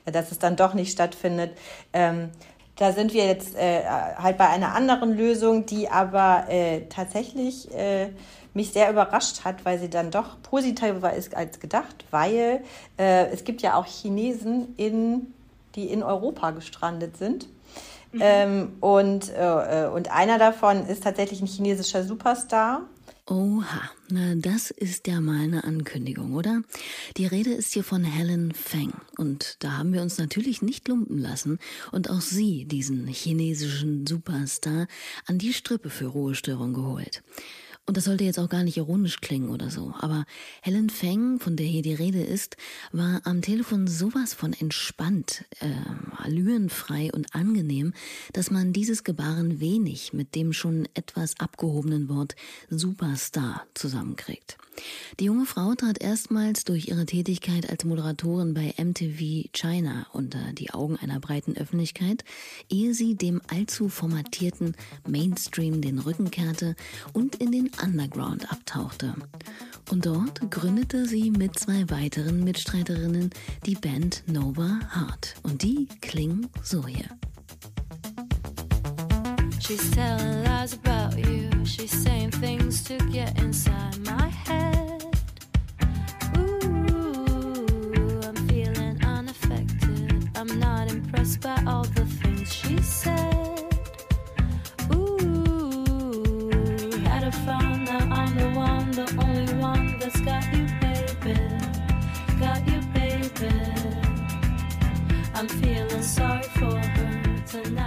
äh, 0.05 0.11
dass 0.11 0.31
es 0.31 0.39
dann 0.39 0.55
doch 0.55 0.73
nicht 0.73 0.91
stattfindet. 0.91 1.51
Ähm, 1.93 2.29
da 2.75 2.91
sind 2.91 3.13
wir 3.13 3.25
jetzt 3.25 3.55
äh, 3.55 3.83
halt 3.85 4.37
bei 4.37 4.47
einer 4.49 4.73
anderen 4.73 5.15
Lösung, 5.15 5.65
die 5.65 5.89
aber 5.89 6.45
äh, 6.49 6.81
tatsächlich 6.89 7.71
äh, 7.73 8.09
mich 8.55 8.71
sehr 8.71 8.89
überrascht 8.89 9.45
hat, 9.45 9.63
weil 9.65 9.79
sie 9.79 9.89
dann 9.89 10.11
doch 10.11 10.41
positiver 10.41 11.13
ist 11.13 11.35
als 11.35 11.59
gedacht, 11.59 12.05
weil 12.11 12.63
äh, 12.97 13.27
es 13.27 13.43
gibt 13.43 13.61
ja 13.61 13.75
auch 13.75 13.85
Chinesen 13.85 14.73
in 14.77 15.33
die 15.75 15.85
in 15.85 16.03
Europa 16.03 16.51
gestrandet 16.51 17.17
sind. 17.17 17.47
Mhm. 18.13 18.19
Ähm, 18.21 18.69
und, 18.79 19.31
äh, 19.35 19.89
und 19.93 20.11
einer 20.11 20.37
davon 20.37 20.85
ist 20.85 21.03
tatsächlich 21.03 21.41
ein 21.41 21.47
chinesischer 21.47 22.03
Superstar. 22.03 22.81
Oha, 23.25 23.89
na 24.09 24.35
das 24.35 24.69
ist 24.69 25.07
ja 25.07 25.21
mal 25.21 25.39
eine 25.39 25.63
Ankündigung, 25.63 26.33
oder? 26.33 26.61
Die 27.15 27.25
Rede 27.25 27.51
ist 27.51 27.71
hier 27.71 27.85
von 27.85 28.03
Helen 28.03 28.51
Feng. 28.53 28.91
Und 29.17 29.63
da 29.63 29.77
haben 29.77 29.93
wir 29.93 30.01
uns 30.01 30.17
natürlich 30.17 30.61
nicht 30.61 30.89
lumpen 30.89 31.17
lassen 31.19 31.57
und 31.93 32.09
auch 32.09 32.19
sie, 32.19 32.65
diesen 32.65 33.07
chinesischen 33.07 34.05
Superstar, 34.05 34.87
an 35.25 35.37
die 35.37 35.53
Strippe 35.53 35.89
für 35.89 36.07
Ruhestörung 36.07 36.73
geholt. 36.73 37.23
Und 37.85 37.97
das 37.97 38.05
sollte 38.05 38.23
jetzt 38.23 38.39
auch 38.39 38.47
gar 38.47 38.63
nicht 38.63 38.77
ironisch 38.77 39.19
klingen 39.19 39.49
oder 39.49 39.69
so. 39.69 39.93
Aber 39.99 40.25
Helen 40.61 40.89
Feng, 40.89 41.39
von 41.39 41.57
der 41.57 41.65
hier 41.65 41.81
die 41.81 41.93
Rede 41.93 42.21
ist, 42.23 42.55
war 42.93 43.19
am 43.25 43.41
Telefon 43.41 43.87
sowas 43.87 44.33
von 44.33 44.53
entspannt, 44.53 45.43
äh, 45.59 45.67
allürenfrei 46.15 47.11
und 47.11 47.35
angenehm, 47.35 47.93
dass 48.31 48.51
man 48.51 48.71
dieses 48.71 49.03
Gebaren 49.03 49.59
wenig 49.59 50.13
mit 50.13 50.33
dem 50.33 50.53
schon 50.53 50.87
etwas 50.93 51.37
abgehobenen 51.41 52.07
Wort 52.07 52.37
Superstar 52.69 53.65
zusammenkriegt. 53.73 54.57
Die 55.19 55.25
junge 55.25 55.45
Frau 55.45 55.75
trat 55.75 56.01
erstmals 56.01 56.63
durch 56.63 56.87
ihre 56.87 57.05
Tätigkeit 57.05 57.69
als 57.69 57.85
Moderatorin 57.85 58.53
bei 58.53 58.73
MTV 58.77 59.49
China 59.51 60.07
unter 60.13 60.53
die 60.53 60.71
Augen 60.71 60.97
einer 60.97 61.19
breiten 61.19 61.55
Öffentlichkeit, 61.55 62.23
ehe 62.69 62.93
sie 62.93 63.15
dem 63.15 63.41
allzu 63.47 63.89
formatierten 63.89 64.75
Mainstream 65.07 65.81
den 65.81 65.99
Rücken 65.99 66.31
kehrte 66.31 66.75
und 67.13 67.35
in 67.35 67.51
den 67.51 67.71
Underground 67.81 68.51
abtauchte. 68.51 69.13
Und 69.91 70.05
dort 70.05 70.49
gründete 70.51 71.05
sie 71.05 71.31
mit 71.31 71.57
zwei 71.59 71.89
weiteren 71.89 72.43
Mitstreiterinnen 72.43 73.29
die 73.65 73.75
Band 73.75 74.23
Nova 74.27 74.79
Heart. 74.93 75.35
Und 75.43 75.63
die 75.63 75.87
klingen 76.01 76.49
so 76.61 76.85
hier. 76.87 77.05
She's 79.59 79.91
telling 79.91 80.43
lies 80.43 80.73
about 80.73 81.17
you. 81.17 81.49
She's 81.65 81.91
saying 81.91 82.31
things 82.31 82.83
to 82.83 82.97
get 83.11 83.37
inside 83.41 83.97
my 84.05 84.27
head. 84.27 85.05
Ooh, 86.37 88.19
I'm 88.23 88.35
feeling 88.47 89.01
unaffected. 89.05 90.29
I'm 90.35 90.59
not 90.59 90.91
impressed 90.91 91.39
by 91.41 91.63
all 91.65 91.85
the 91.85 92.05
things 92.05 92.53
she 92.53 92.81
said. 92.81 93.42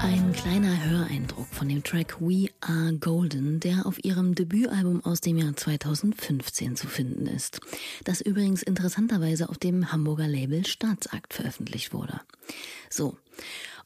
Ein 0.03 0.33
kleiner 0.35 0.85
Höreindruck 0.85 1.47
von 1.51 1.69
dem 1.71 1.83
Track 1.83 2.21
We 2.21 2.51
Are 2.61 2.93
Golden, 2.95 3.61
der 3.61 3.87
auf 3.87 4.05
ihrem 4.05 4.35
Debütalbum 4.35 5.03
aus 5.05 5.23
dem 5.23 5.39
Jahr 5.39 5.57
2015 5.57 6.77
zu 6.77 6.87
finden 6.87 7.27
ist, 7.27 7.61
das 8.05 8.21
übrigens 8.21 8.63
interessanterweise 8.63 9.49
auf 9.49 9.57
dem 9.57 9.91
Hamburger 9.91 10.29
Label 10.29 10.67
Staatsakt 10.67 11.33
veröffentlicht 11.33 11.95
wurde. 11.95 12.21
So, 12.91 13.17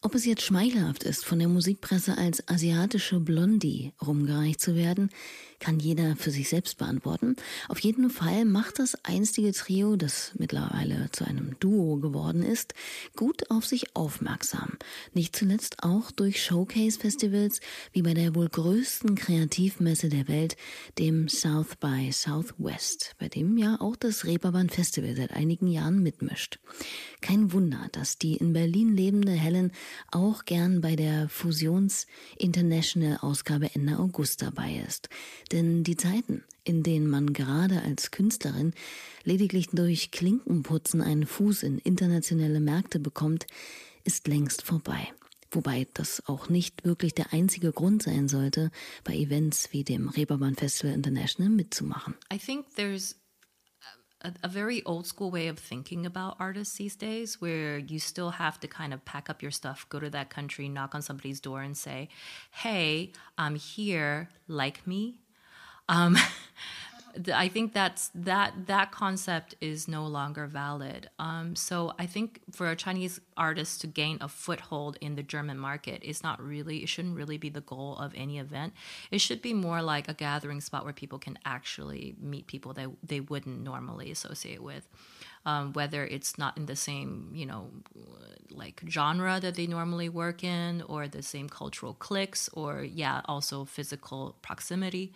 ob 0.03 0.17
es 0.17 0.25
jetzt 0.25 0.43
schmeichelhaft 0.43 1.05
ist, 1.05 1.25
von 1.25 1.39
der 1.39 1.49
Musikpresse 1.49 2.19
als 2.19 2.49
asiatische 2.49 3.21
Blondie 3.21 3.93
rumgereicht 4.05 4.61
zu 4.61 4.75
werden, 4.75 5.11
kann 5.61 5.79
jeder 5.79 6.17
für 6.17 6.31
sich 6.31 6.49
selbst 6.49 6.79
beantworten. 6.79 7.37
Auf 7.69 7.79
jeden 7.79 8.11
Fall 8.11 8.45
macht 8.45 8.79
das 8.79 8.97
einstige 9.05 9.53
Trio, 9.53 9.97
das 9.97 10.33
mittlerweile 10.39 11.11
zu 11.13 11.25
einem 11.25 11.57
Duo 11.61 11.99
geworden 11.99 12.43
ist, 12.43 12.75
gut 13.15 13.51
auf 13.51 13.67
sich 13.67 13.95
aufmerksam. 13.95 14.79
Nicht 15.13 15.37
zuletzt 15.37 15.83
auch 15.83 16.11
durch 16.11 16.43
Showcase-Festivals 16.43 17.61
wie 17.93 18.03
bei 18.03 18.15
der 18.15 18.35
wohl 18.35 18.49
größten 18.49 19.15
Kreativmesse 19.15 20.09
der 20.09 20.27
Welt, 20.29 20.57
dem 20.99 21.29
South 21.29 21.77
by 21.77 22.11
Southwest, 22.11 23.15
bei 23.19 23.29
dem 23.29 23.57
ja 23.59 23.81
auch 23.81 23.97
das 23.97 24.25
Reeperbahn 24.25 24.71
Festival 24.71 25.15
seit 25.15 25.33
einigen 25.33 25.67
Jahren 25.69 26.03
mitmischt. 26.03 26.59
Kein 27.21 27.53
Wunder, 27.53 27.89
dass 27.93 28.17
die 28.17 28.37
in 28.37 28.55
Berlin 28.55 28.97
lebende 28.97 29.33
Helen 29.33 29.73
auch 30.11 30.47
gern 30.47 30.81
bei 30.81 30.97
der 30.97 31.29
Fusions 31.29 32.07
International 32.39 33.19
Ausgabe 33.21 33.71
Ende 33.75 33.99
August 33.99 34.41
dabei 34.41 34.83
ist. 34.89 35.11
Denn 35.53 35.83
die 35.85 35.97
Zeiten, 35.97 36.45
in 36.65 36.83
denen 36.83 37.09
man 37.09 37.33
gerade 37.33 37.83
als 37.83 38.11
Künstlerin 38.11 38.73
lediglich 39.25 39.69
durch 39.69 40.11
Klinkenputzen 40.11 41.01
einen 41.01 41.27
Fuß 41.27 41.63
in 41.63 41.79
internationale 41.79 42.61
Märkte 42.61 43.01
bekommt, 43.01 43.47
ist 44.05 44.29
längst 44.29 44.63
vorbei. 44.63 45.13
Wobei 45.53 45.89
das 45.95 46.23
auch 46.29 46.49
nicht 46.49 46.85
wirklich 46.85 47.15
der 47.15 47.33
einzige 47.33 47.73
Grund 47.73 48.05
sein 48.05 48.29
sollte, 48.29 48.71
bei 49.03 49.15
Events 49.15 49.73
wie 49.73 49.83
dem 49.83 50.09
Reeperbahn 50.09 50.55
Festival 50.55 50.95
International 50.95 51.51
mitzumachen. 51.51 52.15
I 52.33 52.39
think 52.39 52.67
there's 52.77 53.17
a, 54.23 54.31
a, 54.43 54.49
very 54.49 54.83
old 54.85 55.07
school 55.07 55.33
way 55.33 55.51
of 55.51 55.59
thinking 55.59 56.07
about 56.07 56.37
artists 56.39 56.77
these 56.77 56.97
days 56.97 57.41
where 57.41 57.79
you 57.79 57.99
still 57.99 58.31
have 58.39 58.61
to 58.61 58.69
kind 58.69 58.95
of 58.95 59.05
pack 59.05 59.29
up 59.29 59.43
your 59.43 59.51
stuff, 59.51 59.89
go 59.89 59.99
to 59.99 60.11
that 60.11 60.31
country, 60.31 60.69
knock 60.69 60.95
on 60.95 61.03
somebody's 61.03 61.41
door 61.41 61.63
and 61.63 61.77
say, 61.77 62.09
"Hey, 62.53 63.13
I'm 63.37 63.57
here, 63.57 64.29
like 64.47 64.87
me." 64.87 65.19
Um, 65.91 66.17
I 67.35 67.49
think 67.49 67.73
that's 67.73 68.11
that 68.15 68.67
that 68.67 68.93
concept 68.93 69.57
is 69.61 69.89
no 69.89 70.07
longer 70.07 70.47
valid. 70.47 71.11
Um, 71.19 71.57
so 71.57 71.93
I 71.99 72.07
think 72.07 72.41
for 72.53 72.71
a 72.71 72.77
Chinese 72.77 73.21
artist 73.37 73.81
to 73.81 73.87
gain 73.87 74.19
a 74.21 74.29
foothold 74.29 74.97
in 75.01 75.17
the 75.17 75.23
German 75.23 75.59
market 75.59 76.03
is 76.05 76.23
not 76.23 76.41
really 76.41 76.79
it 76.85 76.89
shouldn't 76.89 77.17
really 77.17 77.37
be 77.37 77.49
the 77.49 77.61
goal 77.63 77.97
of 77.97 78.13
any 78.15 78.39
event. 78.39 78.75
It 79.11 79.21
should 79.21 79.43
be 79.43 79.55
more 79.55 79.83
like 79.83 80.09
a 80.09 80.15
gathering 80.15 80.61
spot 80.61 80.85
where 80.85 80.93
people 80.93 81.19
can 81.19 81.37
actually 81.45 82.15
meet 82.21 82.47
people 82.47 82.73
that 82.75 82.89
they 83.03 83.21
wouldn't 83.21 83.61
normally 83.61 84.11
associate 84.11 84.63
with. 84.63 84.87
Um, 85.47 85.73
whether 85.73 86.05
it's 86.05 86.37
not 86.37 86.59
in 86.59 86.67
the 86.67 86.77
same, 86.77 87.31
you 87.33 87.47
know, 87.47 87.71
like 88.51 88.83
genre 88.87 89.41
that 89.41 89.55
they 89.55 89.67
normally 89.67 90.11
work 90.11 90.45
in, 90.45 90.83
or 90.83 91.09
the 91.09 91.23
same 91.23 91.49
cultural 91.49 91.95
cliques, 91.95 92.51
or 92.53 92.83
yeah, 92.85 93.23
also 93.25 93.65
physical 93.65 94.37
proximity. 94.43 95.15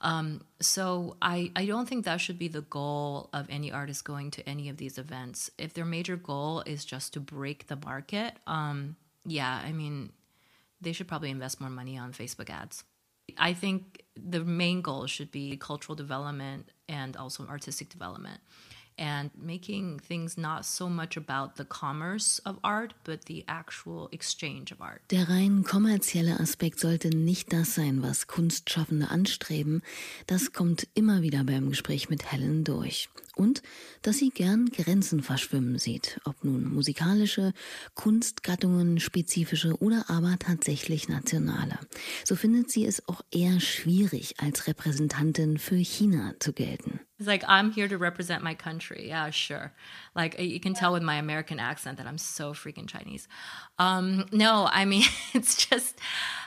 Um, 0.00 0.42
so 0.60 1.16
I, 1.20 1.50
I 1.56 1.66
don't 1.66 1.88
think 1.88 2.04
that 2.04 2.20
should 2.20 2.38
be 2.38 2.48
the 2.48 2.60
goal 2.60 3.30
of 3.32 3.46
any 3.50 3.72
artist 3.72 4.04
going 4.04 4.30
to 4.32 4.48
any 4.48 4.68
of 4.68 4.76
these 4.76 4.96
events. 4.96 5.50
If 5.58 5.74
their 5.74 5.84
major 5.84 6.16
goal 6.16 6.62
is 6.66 6.84
just 6.84 7.14
to 7.14 7.20
break 7.20 7.66
the 7.66 7.76
market, 7.76 8.34
um, 8.46 8.96
yeah, 9.26 9.60
I 9.64 9.72
mean, 9.72 10.12
they 10.80 10.92
should 10.92 11.08
probably 11.08 11.30
invest 11.30 11.60
more 11.60 11.70
money 11.70 11.98
on 11.98 12.12
Facebook 12.12 12.48
ads. 12.48 12.84
I 13.36 13.52
think 13.52 14.04
the 14.16 14.44
main 14.44 14.80
goal 14.80 15.06
should 15.06 15.30
be 15.30 15.56
cultural 15.56 15.96
development 15.96 16.70
and 16.88 17.16
also 17.16 17.46
artistic 17.46 17.88
development. 17.88 18.40
And 18.98 19.30
making 19.34 20.00
things 20.00 20.36
not 20.36 20.64
so 20.64 20.88
much 20.88 21.16
about 21.16 21.56
the 21.56 21.64
commerce 21.64 22.40
of 22.44 22.58
art, 22.62 22.94
but 23.04 23.26
the 23.26 23.44
actual 23.46 24.08
exchange 24.12 24.72
of 24.72 24.80
art. 24.80 25.00
Der 25.10 25.28
rein 25.28 25.62
kommerzielle 25.62 26.40
Aspekt 26.40 26.80
sollte 26.80 27.08
nicht 27.10 27.52
das 27.52 27.74
sein, 27.74 28.02
was 28.02 28.26
Kunstschaffende 28.26 29.10
anstreben. 29.10 29.82
Das 30.26 30.52
kommt 30.52 30.88
immer 30.94 31.22
wieder 31.22 31.44
beim 31.44 31.68
Gespräch 31.68 32.08
mit 32.08 32.30
Helen 32.32 32.64
durch. 32.64 33.08
Und 33.38 33.62
dass 34.02 34.18
sie 34.18 34.30
gern 34.30 34.66
Grenzen 34.66 35.22
verschwimmen 35.22 35.78
sieht, 35.78 36.20
ob 36.24 36.42
nun 36.42 36.74
musikalische, 36.74 37.52
Kunstgattungen, 37.94 38.98
spezifische 38.98 39.80
oder 39.80 40.10
aber 40.10 40.36
tatsächlich 40.40 41.08
nationale. 41.08 41.78
So 42.24 42.34
findet 42.34 42.72
sie 42.72 42.84
es 42.84 43.06
auch 43.08 43.22
eher 43.30 43.60
schwierig, 43.60 44.34
als 44.38 44.66
Repräsentantin 44.66 45.58
für 45.58 45.76
China 45.76 46.34
zu 46.40 46.52
gelten. 46.52 46.98
It's 47.18 47.26
like 47.26 47.42
I'm 47.48 47.72
here 47.72 47.88
to 47.88 47.98
represent 47.98 48.44
my 48.44 48.54
country. 48.54 49.08
Yeah, 49.08 49.30
sure. 49.30 49.72
Like 50.14 50.38
you 50.38 50.60
can 50.60 50.74
tell 50.74 50.92
with 50.92 51.02
my 51.02 51.16
American 51.16 51.58
accent 51.58 51.98
that 51.98 52.06
I'm 52.06 52.18
so 52.18 52.52
freaking 52.52 52.86
Chinese. 52.86 53.26
Um, 53.76 54.26
no, 54.30 54.68
I 54.70 54.84
mean 54.84 55.04
it's 55.34 55.56
just 55.66 55.98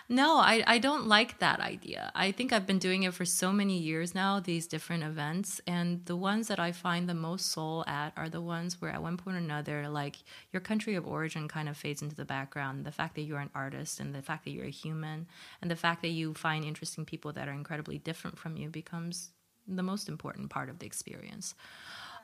no. 0.08 0.38
I 0.38 0.64
I 0.66 0.78
don't 0.80 1.08
like 1.08 1.40
that 1.40 1.60
idea. 1.60 2.10
I 2.16 2.32
think 2.32 2.54
I've 2.54 2.66
been 2.66 2.80
doing 2.80 3.04
it 3.04 3.14
for 3.14 3.26
so 3.26 3.52
many 3.52 3.80
years 3.80 4.16
now. 4.16 4.40
These 4.40 4.68
different 4.68 5.04
events, 5.04 5.60
and 5.68 6.06
the 6.06 6.16
ones 6.16 6.48
that 6.48 6.60
I 6.60 6.72
find 6.82 7.08
the 7.08 7.14
most 7.14 7.52
soul 7.52 7.84
at 7.88 8.14
are 8.18 8.30
the 8.30 8.42
ones 8.42 8.82
where 8.82 8.92
at 8.92 9.02
one 9.02 9.18
point 9.18 9.36
or 9.38 9.40
another, 9.40 9.88
like 9.90 10.18
your 10.52 10.62
country 10.62 10.96
of 10.96 11.06
origin 11.06 11.48
kind 11.48 11.70
of 11.70 11.78
fades 11.78 12.02
into 12.02 12.16
the 12.16 12.26
background. 12.26 12.86
The 12.86 12.92
fact 12.92 13.16
that 13.16 13.22
you're 13.22 13.40
an 13.40 13.52
artist, 13.54 14.00
and 14.00 14.14
the 14.14 14.22
fact 14.22 14.44
that 14.46 14.52
you're 14.52 14.66
a 14.66 14.80
human, 14.84 15.28
and 15.62 15.70
the 15.70 15.76
fact 15.76 16.02
that 16.02 16.10
you 16.20 16.34
find 16.34 16.66
interesting 16.66 17.06
people 17.06 17.32
that 17.34 17.48
are 17.48 17.54
incredibly 17.54 18.00
different 18.00 18.38
from 18.38 18.58
you 18.58 18.70
becomes 18.70 19.32
the 19.68 19.84
most 19.84 20.10
important 20.10 20.50
part 20.50 20.70
of 20.70 20.80
the 20.80 20.86
experience. 20.86 21.56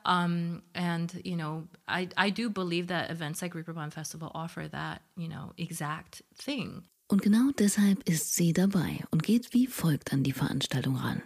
Um, 0.04 0.62
and 0.74 1.20
you 1.24 1.36
know, 1.36 1.68
I, 1.86 2.08
I 2.16 2.30
do 2.30 2.50
believe 2.50 2.86
that 2.88 3.10
events 3.10 3.42
like 3.42 3.54
Reeperbahn 3.54 3.92
Festival 3.92 4.30
offer 4.34 4.68
that, 4.68 5.02
you 5.16 5.28
know, 5.28 5.52
exact 5.56 6.22
thing. 6.34 6.82
Und 7.10 7.22
genau 7.22 7.50
deshalb 7.58 8.06
ist 8.06 8.34
sie 8.34 8.52
dabei 8.52 9.02
und 9.10 9.22
geht 9.22 9.54
wie 9.54 9.66
folgt 9.66 10.12
an 10.12 10.22
die 10.22 10.32
Veranstaltung 10.32 10.96
ran. 10.96 11.22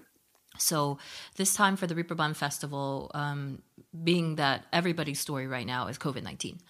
So 0.59 0.99
this 1.37 1.55
time 1.55 1.77
for 1.77 1.87
the 1.87 1.95
Reeperbahn 1.95 2.37
Festival, 2.37 3.11
um, 3.15 3.63
being 4.05 4.37
that 4.37 4.65
everybody's 4.73 5.21
story 5.21 5.47
right 5.47 5.67
now 5.67 5.89
is 5.89 5.99
COVID 5.99 6.23
nineteen, 6.23 6.61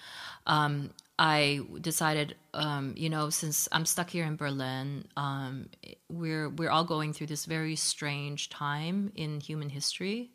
um, 0.47 0.90
I 1.18 1.61
decided, 1.81 2.37
um, 2.55 2.95
you 2.97 3.11
know, 3.11 3.31
since 3.31 3.68
I'm 3.71 3.87
stuck 3.87 4.11
here 4.11 4.25
in 4.25 4.37
Berlin, 4.37 5.07
um, 5.16 5.68
we're 6.09 6.49
we're 6.49 6.71
all 6.71 6.85
going 6.85 7.12
through 7.12 7.29
this 7.29 7.45
very 7.45 7.77
strange 7.77 8.49
time 8.49 9.12
in 9.14 9.40
human 9.40 9.68
history. 9.68 10.31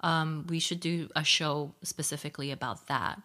Um, 0.00 0.46
we 0.48 0.60
should 0.60 0.80
do 0.80 1.08
a 1.16 1.24
show 1.24 1.74
specifically 1.82 2.52
about 2.52 2.86
that 2.86 3.20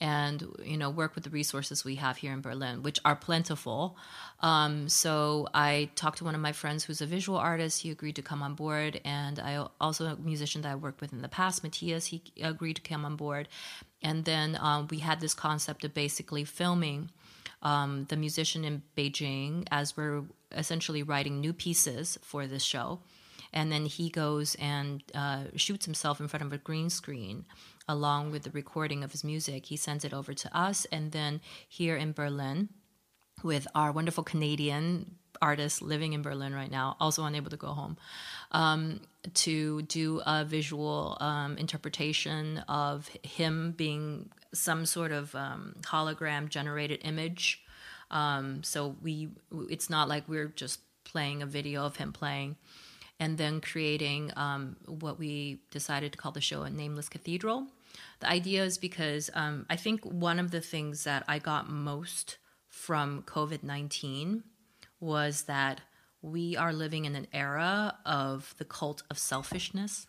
and 0.00 0.44
you 0.64 0.76
know 0.76 0.90
work 0.90 1.14
with 1.14 1.24
the 1.24 1.30
resources 1.30 1.84
we 1.84 1.96
have 1.96 2.16
here 2.16 2.32
in 2.32 2.40
Berlin, 2.40 2.82
which 2.82 3.00
are 3.04 3.16
plentiful. 3.16 3.96
Um, 4.40 4.88
so 4.88 5.48
I 5.52 5.90
talked 5.96 6.18
to 6.18 6.24
one 6.24 6.34
of 6.34 6.40
my 6.40 6.52
friends 6.52 6.84
who's 6.84 7.00
a 7.00 7.06
visual 7.06 7.38
artist. 7.38 7.82
He 7.82 7.90
agreed 7.90 8.16
to 8.16 8.22
come 8.22 8.42
on 8.42 8.54
board, 8.54 9.00
and 9.04 9.38
I 9.38 9.66
also 9.80 10.06
a 10.06 10.16
musician 10.16 10.62
that 10.62 10.72
I 10.72 10.76
worked 10.76 11.00
with 11.00 11.12
in 11.12 11.22
the 11.22 11.28
past, 11.28 11.62
Matthias. 11.62 12.06
He 12.06 12.22
agreed 12.40 12.76
to 12.76 12.82
come 12.82 13.04
on 13.04 13.16
board, 13.16 13.48
and 14.02 14.24
then 14.24 14.56
um, 14.60 14.86
we 14.90 15.00
had 15.00 15.20
this 15.20 15.34
concept 15.34 15.84
of 15.84 15.94
basically 15.94 16.44
filming. 16.44 17.10
Um, 17.60 18.06
the 18.08 18.16
musician 18.16 18.64
in 18.64 18.82
Beijing 18.96 19.66
as 19.72 19.96
we're 19.96 20.22
essentially 20.52 21.02
writing 21.02 21.40
new 21.40 21.52
pieces 21.52 22.16
for 22.22 22.46
this 22.46 22.62
show. 22.62 23.00
And 23.52 23.72
then 23.72 23.86
he 23.86 24.08
goes 24.10 24.54
and 24.56 25.02
uh, 25.14 25.44
shoots 25.56 25.84
himself 25.84 26.20
in 26.20 26.28
front 26.28 26.44
of 26.44 26.52
a 26.52 26.58
green 26.58 26.90
screen 26.90 27.44
along 27.88 28.30
with 28.30 28.42
the 28.42 28.50
recording 28.50 29.02
of 29.02 29.12
his 29.12 29.24
music. 29.24 29.66
He 29.66 29.76
sends 29.76 30.04
it 30.04 30.12
over 30.12 30.34
to 30.34 30.56
us. 30.56 30.84
And 30.92 31.12
then 31.12 31.40
here 31.68 31.96
in 31.96 32.12
Berlin, 32.12 32.68
with 33.42 33.66
our 33.74 33.92
wonderful 33.92 34.24
Canadian 34.24 35.16
artist 35.40 35.80
living 35.80 36.12
in 36.12 36.22
Berlin 36.22 36.54
right 36.54 36.70
now, 36.70 36.96
also 37.00 37.24
unable 37.24 37.50
to 37.50 37.56
go 37.56 37.68
home, 37.68 37.96
um, 38.52 39.00
to 39.34 39.82
do 39.82 40.20
a 40.26 40.44
visual 40.44 41.16
um, 41.20 41.56
interpretation 41.56 42.58
of 42.68 43.08
him 43.22 43.72
being 43.76 44.30
some 44.52 44.84
sort 44.86 45.12
of 45.12 45.34
um, 45.34 45.76
hologram 45.82 46.48
generated 46.48 47.00
image. 47.04 47.62
Um, 48.10 48.62
so 48.64 48.96
we, 49.02 49.28
it's 49.68 49.90
not 49.90 50.08
like 50.08 50.24
we're 50.28 50.48
just 50.48 50.80
playing 51.04 51.42
a 51.42 51.46
video 51.46 51.84
of 51.84 51.96
him 51.96 52.12
playing 52.12 52.56
and 53.20 53.36
then 53.38 53.60
creating 53.60 54.32
um, 54.36 54.76
what 54.86 55.18
we 55.18 55.60
decided 55.70 56.12
to 56.12 56.18
call 56.18 56.32
the 56.32 56.40
show 56.40 56.62
a 56.62 56.70
nameless 56.70 57.08
cathedral 57.08 57.66
the 58.20 58.28
idea 58.28 58.64
is 58.64 58.78
because 58.78 59.30
um, 59.34 59.66
I 59.70 59.76
think 59.76 60.04
one 60.04 60.38
of 60.38 60.50
the 60.50 60.60
things 60.60 61.04
that 61.04 61.24
I 61.28 61.38
got 61.38 61.70
most 61.70 62.38
from 62.68 63.22
COVID 63.22 63.62
19 63.62 64.42
was 65.00 65.42
that 65.42 65.80
we 66.20 66.56
are 66.56 66.72
living 66.72 67.04
in 67.04 67.14
an 67.14 67.28
era 67.32 67.96
of 68.04 68.54
the 68.58 68.64
cult 68.64 69.02
of 69.10 69.18
selfishness. 69.18 70.06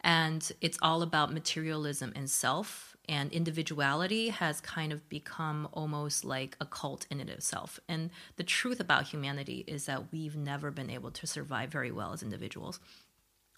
And 0.00 0.50
it's 0.60 0.78
all 0.82 1.02
about 1.02 1.32
materialism 1.32 2.12
and 2.14 2.30
self. 2.30 2.93
And 3.08 3.32
individuality 3.32 4.28
has 4.28 4.60
kind 4.60 4.92
of 4.92 5.08
become 5.08 5.68
almost 5.72 6.24
like 6.24 6.56
a 6.60 6.66
cult 6.66 7.06
in 7.10 7.20
it 7.20 7.28
itself. 7.28 7.78
And 7.88 8.10
the 8.36 8.44
truth 8.44 8.80
about 8.80 9.08
humanity 9.08 9.64
is 9.66 9.86
that 9.86 10.10
we've 10.12 10.36
never 10.36 10.70
been 10.70 10.90
able 10.90 11.10
to 11.10 11.26
survive 11.26 11.70
very 11.70 11.90
well 11.90 12.12
as 12.12 12.22
individuals 12.22 12.80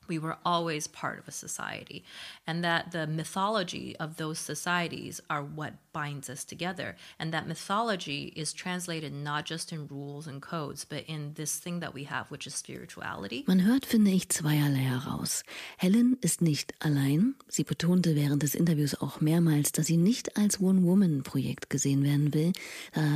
we 0.09 0.19
were 0.19 0.37
always 0.45 0.87
part 0.87 1.19
of 1.19 1.29
a 1.29 1.33
society 1.33 2.05
and 2.47 2.65
that 2.65 2.93
the 2.93 3.07
mythology 3.07 3.97
of 3.99 4.17
those 4.17 4.39
societies 4.39 5.21
are 5.31 5.43
what 5.43 5.75
binds 5.93 6.29
us 6.29 6.45
together. 6.45 6.97
And 7.19 7.33
that 7.33 7.47
mythology 7.47 8.33
is 8.37 8.53
translated 8.53 9.13
not 9.13 9.47
just 9.47 9.73
in 9.73 9.87
rules 9.87 10.27
and 10.27 10.43
codes 10.43 10.85
but 10.85 11.05
in 11.07 11.35
this 11.35 11.59
thing 11.59 11.81
that 11.81 11.95
we 11.95 12.05
have 12.05 12.31
which 12.31 12.47
is 12.47 12.55
spirituality. 12.55 13.45
Man 13.47 13.65
hört 13.65 13.87
finde 13.87 14.11
ich 14.11 14.29
zweierlei 14.29 14.79
heraus. 14.79 15.43
Helen 15.79 16.17
ist 16.21 16.43
nicht 16.43 16.75
allein. 16.81 17.35
Sie 17.49 17.65
betonte 17.65 18.15
während 18.15 18.43
des 18.43 18.55
interviews 18.55 18.95
auch 19.01 19.21
mehrmals 19.21 19.73
dass 19.73 19.87
sie 19.87 19.97
nicht 19.97 20.37
als 20.37 20.61
one 20.61 20.83
woman 20.83 21.23
projekt 21.23 21.71
gesehen 21.71 22.03
werden 22.03 22.35
will 22.35 22.53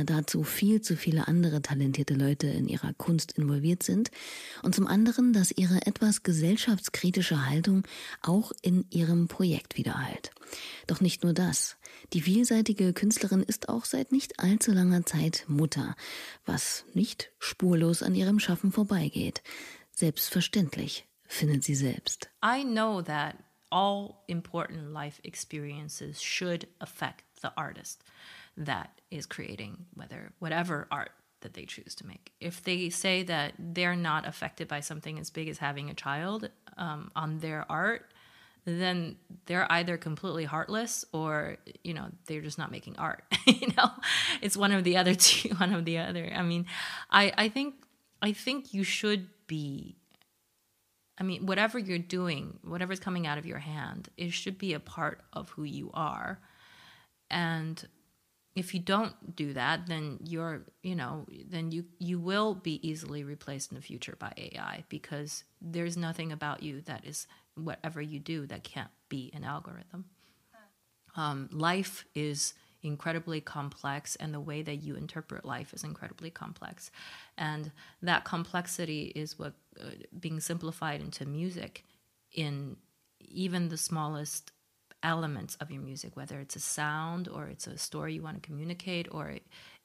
da 0.05 0.21
dazu 0.21 0.43
viel 0.43 0.81
zu 0.81 0.95
viele 0.95 1.27
andere 1.27 1.61
talentierte 1.61 2.13
leute 2.13 2.47
in 2.47 2.67
ihrer 2.67 2.93
kunst 2.93 3.33
involviert 3.33 3.83
sind. 3.83 4.11
Und 4.63 4.75
zum 4.75 4.87
anderen 4.87 5.33
dass 5.33 5.51
ihre 5.51 5.85
etwas 5.85 6.23
gesellschaft 6.23 6.80
gesellschaftskritische 6.81 7.45
Haltung 7.45 7.83
auch 8.21 8.51
in 8.61 8.85
ihrem 8.89 9.27
Projekt 9.27 9.77
widerhallt. 9.77 10.31
Doch 10.87 11.01
nicht 11.01 11.23
nur 11.23 11.33
das. 11.33 11.77
Die 12.13 12.21
vielseitige 12.21 12.93
Künstlerin 12.93 13.43
ist 13.43 13.69
auch 13.69 13.85
seit 13.85 14.11
nicht 14.11 14.39
allzu 14.39 14.71
langer 14.71 15.05
Zeit 15.05 15.45
Mutter, 15.47 15.95
was 16.45 16.85
nicht 16.93 17.31
spurlos 17.39 18.03
an 18.03 18.15
ihrem 18.15 18.39
Schaffen 18.39 18.71
vorbeigeht. 18.71 19.43
Selbstverständlich, 19.91 21.05
findet 21.27 21.63
sie 21.63 21.75
selbst. 21.75 22.29
I 22.43 22.63
know 22.63 23.01
that 23.01 23.35
all 23.69 24.15
important 24.27 24.91
life 24.91 25.21
experiences 25.23 26.21
should 26.21 26.67
affect 26.79 27.23
the 27.41 27.49
artist 27.55 28.03
that 28.57 28.89
is 29.09 29.27
creating 29.27 29.85
whether 29.95 30.33
whatever 30.39 30.87
art 30.91 31.11
that 31.41 31.53
they 31.53 31.65
choose 31.65 31.95
to 31.95 32.05
make. 32.05 32.31
If 32.39 32.63
they 32.63 32.89
say 32.89 33.23
that 33.23 33.53
they're 33.57 33.95
not 33.95 34.27
affected 34.27 34.67
by 34.67 34.81
something 34.81 35.19
as 35.19 35.29
big 35.29 35.49
as 35.49 35.57
having 35.57 35.89
a 35.89 35.93
child 35.93 36.49
um, 36.77 37.11
on 37.15 37.39
their 37.39 37.65
art, 37.69 38.05
then 38.65 39.15
they're 39.45 39.69
either 39.71 39.97
completely 39.97 40.45
heartless 40.45 41.03
or 41.13 41.57
you 41.83 41.93
know 41.93 42.07
they're 42.25 42.41
just 42.41 42.57
not 42.57 42.71
making 42.71 42.95
art. 42.97 43.23
you 43.45 43.67
know, 43.77 43.89
it's 44.41 44.55
one 44.55 44.71
of 44.71 44.83
the 44.83 44.97
other 44.97 45.15
two. 45.27 45.49
One 45.55 45.73
of 45.73 45.85
the 45.85 45.97
other. 45.97 46.31
I 46.33 46.41
mean, 46.41 46.65
I 47.09 47.33
I 47.37 47.49
think 47.49 47.75
I 48.21 48.33
think 48.33 48.73
you 48.73 48.83
should 48.83 49.27
be. 49.47 49.97
I 51.17 51.23
mean, 51.23 51.45
whatever 51.45 51.77
you're 51.77 51.99
doing, 51.99 52.57
whatever's 52.63 52.99
coming 52.99 53.27
out 53.27 53.37
of 53.37 53.45
your 53.45 53.59
hand, 53.59 54.09
it 54.17 54.33
should 54.33 54.57
be 54.57 54.73
a 54.73 54.79
part 54.79 55.21
of 55.33 55.49
who 55.49 55.63
you 55.63 55.91
are, 55.93 56.39
and 57.29 57.83
if 58.55 58.73
you 58.73 58.79
don't 58.79 59.35
do 59.35 59.53
that 59.53 59.87
then 59.87 60.19
you're 60.23 60.63
you 60.83 60.95
know 60.95 61.25
then 61.49 61.71
you 61.71 61.85
you 61.99 62.19
will 62.19 62.53
be 62.53 62.85
easily 62.87 63.23
replaced 63.23 63.71
in 63.71 63.75
the 63.75 63.81
future 63.81 64.15
by 64.19 64.33
ai 64.37 64.83
because 64.89 65.43
there's 65.61 65.95
nothing 65.95 66.31
about 66.31 66.61
you 66.61 66.81
that 66.81 67.05
is 67.05 67.27
whatever 67.55 68.01
you 68.01 68.19
do 68.19 68.45
that 68.47 68.63
can't 68.63 68.89
be 69.09 69.31
an 69.33 69.43
algorithm. 69.43 70.05
Um, 71.15 71.49
life 71.51 72.05
is 72.15 72.53
incredibly 72.83 73.41
complex 73.41 74.15
and 74.15 74.33
the 74.33 74.39
way 74.39 74.61
that 74.63 74.77
you 74.77 74.95
interpret 74.95 75.45
life 75.45 75.73
is 75.73 75.83
incredibly 75.83 76.31
complex. 76.31 76.89
And 77.37 77.71
that 78.01 78.23
complexity 78.23 79.11
is 79.15 79.37
what 79.37 79.53
uh, 79.79 79.89
being 80.19 80.39
simplified 80.39 81.01
into 81.01 81.25
music 81.25 81.83
in 82.31 82.77
even 83.19 83.69
the 83.69 83.77
smallest 83.77 84.51
elements 85.03 85.55
of 85.55 85.71
your 85.71 85.81
music, 85.81 86.15
whether 86.15 86.39
it's 86.39 86.55
a 86.55 86.59
sound 86.59 87.27
or 87.27 87.47
it's 87.47 87.67
a 87.67 87.77
story 87.77 88.13
you 88.13 88.21
want 88.21 88.41
to 88.41 88.47
communicate, 88.47 89.07
or 89.11 89.37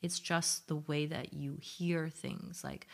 it's 0.03 0.19
just 0.19 0.69
the 0.69 0.77
way 0.77 1.07
that 1.07 1.33
you 1.33 1.59
hear 1.61 2.09
things. 2.09 2.63
Like, 2.63 2.87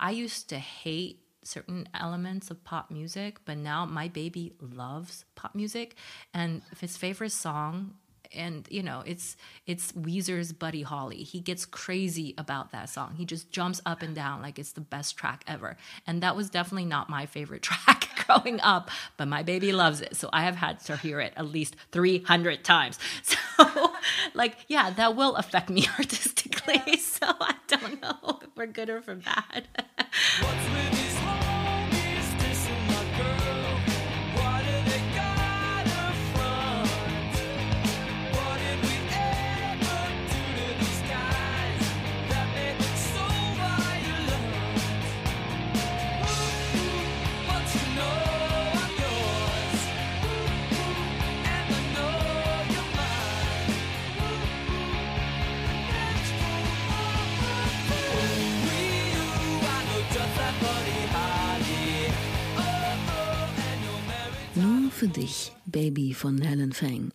I 0.00 0.10
used 0.10 0.48
to 0.50 0.58
hate 0.58 1.20
certain 1.44 1.88
elements 1.94 2.50
of 2.50 2.64
pop 2.64 2.90
music, 2.90 3.38
but 3.44 3.56
now 3.56 3.84
my 3.86 4.08
baby 4.08 4.52
loves 4.60 5.24
pop 5.34 5.54
music. 5.54 5.96
And 6.34 6.62
if 6.72 6.80
his 6.80 6.96
favorite 6.96 7.32
song 7.32 7.94
and 8.34 8.66
you 8.70 8.82
know 8.82 9.02
it's 9.06 9.36
it's 9.66 9.92
Weezer's 9.92 10.52
Buddy 10.52 10.82
Holly. 10.82 11.22
He 11.22 11.40
gets 11.40 11.64
crazy 11.64 12.34
about 12.38 12.72
that 12.72 12.88
song. 12.88 13.14
He 13.16 13.24
just 13.24 13.50
jumps 13.50 13.80
up 13.86 14.02
and 14.02 14.14
down 14.14 14.42
like 14.42 14.58
it's 14.58 14.72
the 14.72 14.80
best 14.80 15.16
track 15.16 15.44
ever. 15.46 15.76
And 16.06 16.22
that 16.22 16.36
was 16.36 16.50
definitely 16.50 16.86
not 16.86 17.08
my 17.08 17.26
favorite 17.26 17.62
track 17.70 18.08
growing 18.26 18.60
up, 18.60 18.90
but 19.16 19.28
my 19.28 19.42
baby 19.42 19.72
loves 19.72 20.00
it. 20.00 20.16
So 20.16 20.28
I 20.32 20.42
have 20.42 20.56
had 20.56 20.80
to 20.86 20.96
hear 20.96 21.20
it 21.20 21.32
at 21.36 21.46
least 21.46 21.76
300 21.92 22.64
times. 22.64 22.98
So 23.56 23.92
like 24.34 24.56
yeah, 24.68 24.90
that 24.90 25.16
will 25.16 25.34
affect 25.36 25.70
me 25.70 25.86
artistically. 25.98 26.96
So 26.98 27.26
I 27.26 27.54
don't 27.66 28.00
know 28.00 28.38
if 28.42 28.48
we're 28.56 28.66
good 28.66 28.88
or 28.90 29.00
for 29.00 29.16
bad. 29.16 29.66
Dich, 65.26 65.52
Baby 65.66 66.14
von 66.14 66.40
Helen 66.40 66.72
Fang. 66.72 67.10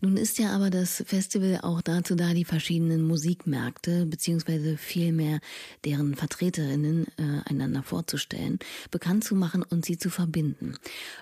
Nun 0.00 0.16
ist 0.16 0.38
ja 0.38 0.54
aber 0.54 0.68
das 0.68 1.02
Festival 1.06 1.60
auch 1.62 1.80
dazu 1.80 2.14
da, 2.14 2.34
die 2.34 2.44
verschiedenen 2.44 3.02
Musikmärkte 3.02 4.04
beziehungsweise 4.04 4.76
vielmehr 4.76 5.40
deren 5.84 6.14
Vertreterinnen 6.14 7.06
äh, 7.16 7.48
einander 7.48 7.82
vorzustellen, 7.82 8.58
bekannt 8.90 9.24
zu 9.24 9.34
machen 9.34 9.62
und 9.62 9.86
sie 9.86 9.96
zu 9.96 10.10
verbinden. 10.10 10.74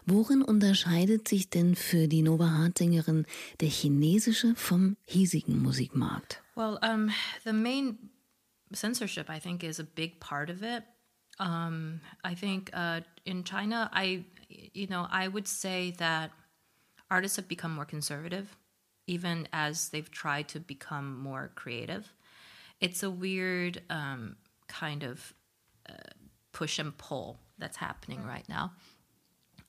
Worin 0.04 0.42
unterscheidet 0.42 1.28
sich 1.28 1.48
denn 1.48 1.76
für 1.76 2.08
die 2.08 2.22
Nova 2.22 2.50
Hart 2.50 2.78
Sängerin 2.78 3.24
der 3.60 3.68
chinesische 3.68 4.54
vom 4.56 4.96
hiesigen 5.04 5.62
Musikmarkt? 5.62 6.42
Well, 6.56 6.78
um, 6.82 7.10
the 7.44 7.52
main 7.52 7.98
censorship, 8.72 9.28
I 9.30 9.38
think, 9.38 9.62
is 9.62 9.78
a 9.78 9.86
big 9.94 10.18
part 10.18 10.50
of 10.50 10.62
it. 10.62 10.82
Um, 11.38 12.00
I 12.24 12.34
think 12.34 12.70
uh, 12.72 13.02
in 13.24 13.44
China, 13.44 13.90
I, 13.92 14.24
you 14.48 14.86
know, 14.86 15.06
I 15.10 15.28
would 15.28 15.48
say 15.48 15.92
that 15.98 16.30
artists 17.10 17.36
have 17.36 17.48
become 17.48 17.74
more 17.74 17.84
conservative, 17.84 18.56
even 19.06 19.48
as 19.52 19.88
they've 19.88 20.10
tried 20.10 20.48
to 20.48 20.60
become 20.60 21.18
more 21.18 21.50
creative. 21.54 22.12
It's 22.80 23.02
a 23.02 23.10
weird 23.10 23.82
um, 23.90 24.36
kind 24.68 25.02
of 25.02 25.32
uh, 25.88 25.94
push 26.52 26.78
and 26.78 26.96
pull 26.96 27.38
that's 27.58 27.76
happening 27.76 28.24
right 28.24 28.48
now. 28.48 28.72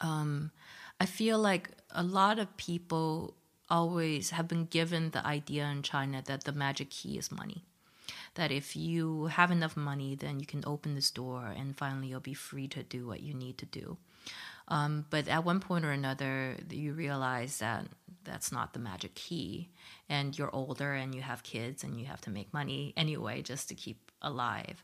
Um, 0.01 0.51
I 0.99 1.05
feel 1.05 1.39
like 1.39 1.69
a 1.91 2.03
lot 2.03 2.39
of 2.39 2.55
people 2.57 3.35
always 3.69 4.31
have 4.31 4.47
been 4.47 4.65
given 4.65 5.11
the 5.11 5.25
idea 5.25 5.65
in 5.65 5.83
China 5.83 6.21
that 6.25 6.43
the 6.43 6.51
magic 6.51 6.89
key 6.89 7.17
is 7.17 7.31
money. 7.31 7.63
That 8.35 8.51
if 8.51 8.75
you 8.75 9.25
have 9.25 9.51
enough 9.51 9.75
money, 9.75 10.15
then 10.15 10.39
you 10.39 10.45
can 10.45 10.63
open 10.65 10.95
this 10.95 11.11
door 11.11 11.53
and 11.55 11.77
finally 11.77 12.07
you'll 12.07 12.19
be 12.19 12.33
free 12.33 12.67
to 12.69 12.83
do 12.83 13.07
what 13.07 13.21
you 13.21 13.33
need 13.33 13.57
to 13.57 13.65
do. 13.65 13.97
Um, 14.67 15.05
but 15.09 15.27
at 15.27 15.45
one 15.45 15.59
point 15.59 15.85
or 15.85 15.91
another, 15.91 16.57
you 16.69 16.93
realize 16.93 17.59
that 17.59 17.85
that's 18.23 18.51
not 18.51 18.73
the 18.73 18.79
magic 18.79 19.15
key. 19.15 19.69
And 20.09 20.37
you're 20.37 20.53
older 20.53 20.93
and 20.93 21.15
you 21.15 21.21
have 21.21 21.43
kids 21.43 21.83
and 21.83 21.99
you 21.99 22.05
have 22.05 22.21
to 22.21 22.29
make 22.29 22.53
money 22.53 22.93
anyway 22.97 23.41
just 23.41 23.69
to 23.69 23.75
keep 23.75 24.11
alive. 24.21 24.83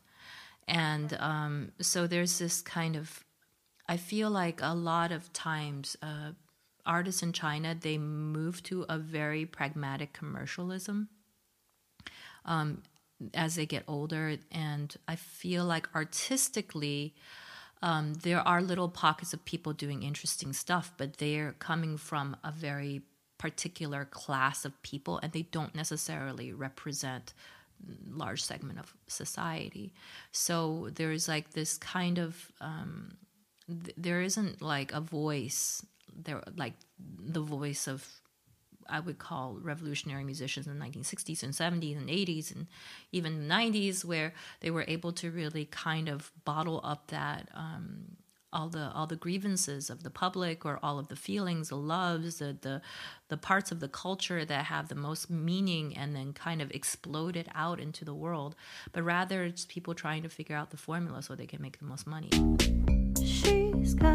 And 0.66 1.14
um, 1.20 1.72
so 1.80 2.06
there's 2.06 2.38
this 2.38 2.62
kind 2.62 2.96
of, 2.96 3.24
I 3.86 3.98
feel 3.98 4.30
like 4.30 4.60
a 4.62 4.74
lot 4.74 5.12
of 5.12 5.32
times, 5.32 5.96
uh, 6.02 6.32
artists 6.86 7.22
in 7.22 7.32
China, 7.32 7.74
they 7.74 7.98
move 7.98 8.62
to 8.64 8.84
a 8.88 8.98
very 8.98 9.46
pragmatic 9.46 10.12
commercialism 10.12 11.08
um, 12.44 12.82
as 13.32 13.56
they 13.56 13.66
get 13.66 13.84
older. 13.86 14.36
And 14.50 14.94
I 15.08 15.16
feel 15.16 15.64
like 15.64 15.88
artistically, 15.94 17.14
um, 17.82 18.14
there 18.14 18.40
are 18.40 18.62
little 18.62 18.88
pockets 18.88 19.32
of 19.32 19.44
people 19.44 19.72
doing 19.72 20.02
interesting 20.02 20.52
stuff, 20.52 20.92
but 20.96 21.18
they're 21.18 21.54
coming 21.58 21.96
from 21.96 22.36
a 22.42 22.50
very 22.50 23.02
particular 23.38 24.06
class 24.06 24.64
of 24.64 24.80
people 24.82 25.18
and 25.22 25.32
they 25.32 25.42
don't 25.42 25.74
necessarily 25.74 26.52
represent 26.52 27.34
large 28.08 28.42
segment 28.42 28.78
of 28.78 28.94
society. 29.06 29.92
So 30.32 30.88
there's 30.94 31.28
like 31.28 31.50
this 31.50 31.76
kind 31.76 32.18
of 32.18 32.50
um, 32.60 33.16
th- 33.68 33.94
there 33.96 34.22
isn't 34.22 34.62
like 34.62 34.92
a 34.92 35.00
voice 35.00 35.84
they're 36.16 36.42
like 36.56 36.74
the 36.98 37.40
voice 37.40 37.88
of 37.88 38.06
I 38.88 39.00
would 39.00 39.18
call 39.18 39.58
revolutionary 39.60 40.24
musicians 40.24 40.66
in 40.66 40.78
the 40.78 40.84
1960s 40.84 41.42
and 41.42 41.52
70s 41.52 41.96
and 41.96 42.08
80s 42.08 42.54
and 42.54 42.66
even 43.12 43.48
90s, 43.48 44.04
where 44.04 44.34
they 44.60 44.70
were 44.70 44.84
able 44.88 45.12
to 45.12 45.30
really 45.30 45.66
kind 45.66 46.08
of 46.08 46.30
bottle 46.44 46.80
up 46.84 47.08
that 47.08 47.48
um, 47.54 48.16
all 48.54 48.68
the 48.68 48.90
all 48.92 49.06
the 49.06 49.16
grievances 49.16 49.90
of 49.90 50.04
the 50.04 50.10
public 50.10 50.64
or 50.64 50.78
all 50.82 50.98
of 50.98 51.08
the 51.08 51.16
feelings, 51.16 51.68
the 51.68 51.76
loves, 51.76 52.38
the 52.38 52.56
the 52.60 52.80
the 53.28 53.36
parts 53.36 53.72
of 53.72 53.80
the 53.80 53.88
culture 53.88 54.44
that 54.44 54.66
have 54.66 54.88
the 54.88 54.94
most 54.94 55.28
meaning, 55.28 55.96
and 55.96 56.14
then 56.14 56.32
kind 56.32 56.62
of 56.62 56.70
explode 56.70 57.36
it 57.36 57.48
out 57.54 57.80
into 57.80 58.04
the 58.04 58.14
world. 58.14 58.54
But 58.92 59.02
rather, 59.02 59.42
it's 59.42 59.64
people 59.64 59.94
trying 59.94 60.22
to 60.22 60.28
figure 60.28 60.56
out 60.56 60.70
the 60.70 60.76
formula 60.76 61.22
so 61.22 61.34
they 61.34 61.46
can 61.46 61.60
make 61.60 61.78
the 61.78 61.84
most 61.84 62.06
money. 62.06 62.30
She's 63.24 63.94
got 63.94 64.13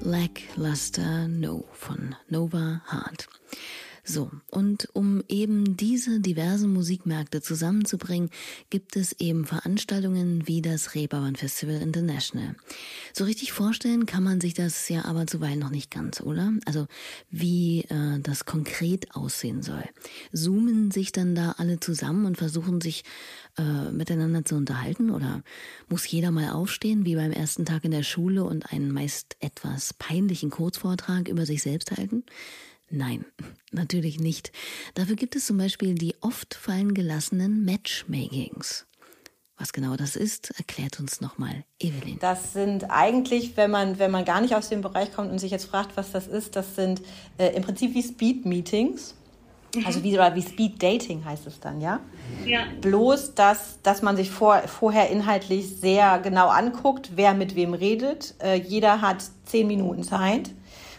Lackluster 0.00 1.26
No 1.28 1.64
von 1.72 2.14
Nova 2.28 2.82
Hart. 2.84 3.26
So, 4.08 4.30
und 4.52 4.88
um 4.92 5.24
eben 5.28 5.76
diese 5.76 6.20
diversen 6.20 6.72
Musikmärkte 6.72 7.42
zusammenzubringen, 7.42 8.30
gibt 8.70 8.94
es 8.94 9.12
eben 9.18 9.44
Veranstaltungen 9.44 10.46
wie 10.46 10.62
das 10.62 10.94
Reeperbahn 10.94 11.34
Festival 11.34 11.82
International. 11.82 12.54
So 13.12 13.24
richtig 13.24 13.50
vorstellen 13.50 14.06
kann 14.06 14.22
man 14.22 14.40
sich 14.40 14.54
das 14.54 14.88
ja 14.88 15.06
aber 15.06 15.26
zuweilen 15.26 15.58
noch 15.58 15.70
nicht 15.70 15.90
ganz, 15.90 16.20
oder? 16.20 16.52
Also 16.66 16.86
wie 17.30 17.80
äh, 17.88 18.20
das 18.20 18.44
konkret 18.44 19.12
aussehen 19.16 19.62
soll. 19.62 19.82
Zoomen 20.32 20.92
sich 20.92 21.10
dann 21.10 21.34
da 21.34 21.56
alle 21.58 21.80
zusammen 21.80 22.26
und 22.26 22.36
versuchen 22.36 22.80
sich 22.80 23.02
äh, 23.58 23.90
miteinander 23.90 24.44
zu 24.44 24.54
unterhalten? 24.54 25.10
Oder 25.10 25.42
muss 25.88 26.08
jeder 26.08 26.30
mal 26.30 26.50
aufstehen, 26.50 27.04
wie 27.04 27.16
beim 27.16 27.32
ersten 27.32 27.64
Tag 27.64 27.84
in 27.84 27.90
der 27.90 28.04
Schule 28.04 28.44
und 28.44 28.72
einen 28.72 28.92
meist 28.92 29.36
etwas 29.40 29.94
peinlichen 29.94 30.50
Kurzvortrag 30.50 31.28
über 31.28 31.44
sich 31.44 31.62
selbst 31.62 31.90
halten? 31.90 32.22
Nein, 32.90 33.24
natürlich 33.72 34.20
nicht. 34.20 34.52
Dafür 34.94 35.16
gibt 35.16 35.36
es 35.36 35.46
zum 35.46 35.58
Beispiel 35.58 35.94
die 35.94 36.14
oft 36.20 36.54
fallen 36.54 36.94
gelassenen 36.94 37.64
Matchmakings. 37.64 38.86
Was 39.58 39.72
genau 39.72 39.96
das 39.96 40.16
ist, 40.16 40.50
erklärt 40.58 41.00
uns 41.00 41.22
nochmal 41.22 41.64
Evelyn. 41.80 42.18
Das 42.20 42.52
sind 42.52 42.90
eigentlich, 42.90 43.56
wenn 43.56 43.70
man, 43.70 43.98
wenn 43.98 44.10
man 44.10 44.26
gar 44.26 44.42
nicht 44.42 44.54
aus 44.54 44.68
dem 44.68 44.82
Bereich 44.82 45.14
kommt 45.14 45.30
und 45.30 45.38
sich 45.38 45.50
jetzt 45.50 45.64
fragt, 45.64 45.96
was 45.96 46.12
das 46.12 46.26
ist, 46.26 46.56
das 46.56 46.74
sind 46.74 47.00
äh, 47.38 47.56
im 47.56 47.62
Prinzip 47.62 47.94
wie 47.94 48.02
Speed-Meetings. 48.02 49.14
Also 49.84 50.02
wie, 50.02 50.14
wie 50.14 50.42
Speed 50.42 50.82
Dating 50.82 51.24
heißt 51.24 51.46
es 51.46 51.60
dann, 51.60 51.80
ja? 51.80 52.00
Ja. 52.46 52.60
Bloß, 52.80 53.34
dass, 53.34 53.80
dass 53.82 54.00
man 54.00 54.16
sich 54.16 54.30
vor, 54.30 54.62
vorher 54.66 55.10
inhaltlich 55.10 55.80
sehr 55.80 56.18
genau 56.20 56.48
anguckt, 56.48 57.10
wer 57.14 57.34
mit 57.34 57.56
wem 57.56 57.74
redet. 57.74 58.34
Äh, 58.42 58.56
jeder 58.56 59.00
hat 59.02 59.24
zehn 59.44 59.66
Minuten 59.66 60.02
Zeit. 60.02 60.50